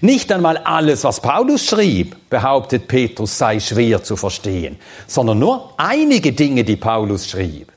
Nicht 0.02 0.32
einmal 0.32 0.58
alles, 0.58 1.04
was 1.04 1.22
Paulus 1.22 1.66
schrieb, 1.66 2.30
behauptet 2.30 2.88
Petrus, 2.88 3.38
sei 3.38 3.60
schwer 3.60 4.04
zu 4.04 4.16
verstehen, 4.16 4.78
sondern 5.08 5.40
nur 5.40 5.74
einige 5.78 6.34
Dinge, 6.34 6.64
die 6.64 6.76
Paulus 6.76 7.30
schrieb. 7.30 7.72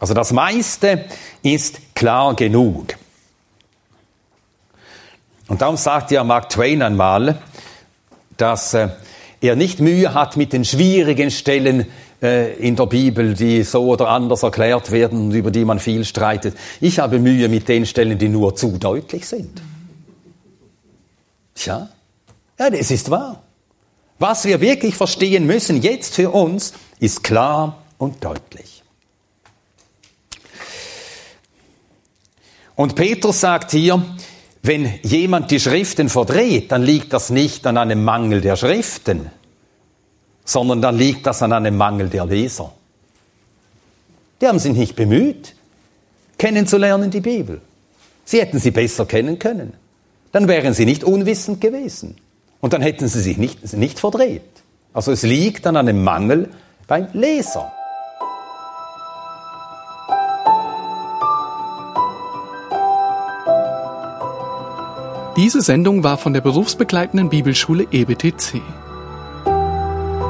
Also 0.00 0.14
das 0.14 0.32
meiste 0.32 1.04
ist 1.42 1.94
klar 1.94 2.34
genug. 2.34 2.96
Und 5.46 5.62
darum 5.62 5.76
sagt 5.76 6.10
ja 6.10 6.24
Mark 6.24 6.48
Twain 6.48 6.82
einmal, 6.82 7.38
dass 8.36 8.74
äh, 8.74 8.88
er 9.40 9.56
nicht 9.56 9.78
Mühe 9.80 10.14
hat 10.14 10.36
mit 10.36 10.52
den 10.52 10.64
schwierigen 10.64 11.30
Stellen 11.30 11.86
äh, 12.24 12.54
in 12.54 12.74
der 12.74 12.86
Bibel, 12.86 13.34
die 13.34 13.62
so 13.64 13.84
oder 13.84 14.08
anders 14.08 14.42
erklärt 14.42 14.90
werden 14.90 15.26
und 15.26 15.32
über 15.32 15.50
die 15.50 15.66
man 15.66 15.78
viel 15.78 16.06
streitet. 16.06 16.56
Ich 16.80 16.98
habe 16.98 17.18
Mühe 17.18 17.50
mit 17.50 17.68
den 17.68 17.84
Stellen, 17.84 18.18
die 18.18 18.30
nur 18.30 18.56
zu 18.56 18.78
deutlich 18.78 19.26
sind. 19.26 19.60
Tja, 21.54 21.90
ja, 22.58 22.70
das 22.70 22.90
ist 22.90 23.10
wahr. 23.10 23.42
Was 24.18 24.46
wir 24.46 24.62
wirklich 24.62 24.94
verstehen 24.94 25.46
müssen 25.46 25.82
jetzt 25.82 26.14
für 26.14 26.30
uns, 26.30 26.72
ist 26.98 27.22
klar 27.22 27.82
und 27.98 28.24
deutlich. 28.24 28.82
Und 32.74 32.94
Petrus 32.94 33.40
sagt 33.40 33.72
hier, 33.72 34.02
wenn 34.62 34.98
jemand 35.02 35.50
die 35.50 35.60
Schriften 35.60 36.08
verdreht, 36.08 36.72
dann 36.72 36.82
liegt 36.82 37.12
das 37.12 37.28
nicht 37.28 37.66
an 37.66 37.76
einem 37.76 38.02
Mangel 38.02 38.40
der 38.40 38.56
Schriften, 38.56 39.30
sondern 40.44 40.82
dann 40.82 40.96
liegt 40.96 41.26
das 41.26 41.42
an 41.42 41.52
einem 41.52 41.76
Mangel 41.76 42.08
der 42.08 42.26
Leser. 42.26 42.72
Die 44.40 44.46
haben 44.46 44.58
sich 44.58 44.74
nicht 44.74 44.96
bemüht, 44.96 45.54
kennenzulernen 46.38 47.10
die 47.10 47.20
Bibel. 47.20 47.60
Sie 48.24 48.40
hätten 48.40 48.58
sie 48.58 48.70
besser 48.70 49.06
kennen 49.06 49.38
können. 49.38 49.74
Dann 50.32 50.48
wären 50.48 50.74
sie 50.74 50.84
nicht 50.84 51.04
unwissend 51.04 51.60
gewesen. 51.60 52.16
Und 52.60 52.72
dann 52.72 52.82
hätten 52.82 53.08
sie 53.08 53.20
sich 53.20 53.38
nicht, 53.38 53.72
nicht 53.74 54.00
verdreht. 54.00 54.42
Also 54.92 55.12
es 55.12 55.22
liegt 55.22 55.66
an 55.66 55.76
einem 55.76 56.02
Mangel 56.02 56.50
beim 56.86 57.08
Leser. 57.12 57.72
Diese 65.36 65.62
Sendung 65.62 66.04
war 66.04 66.16
von 66.16 66.32
der 66.32 66.40
berufsbegleitenden 66.40 67.28
Bibelschule 67.28 67.88
EBTC. 67.90 68.62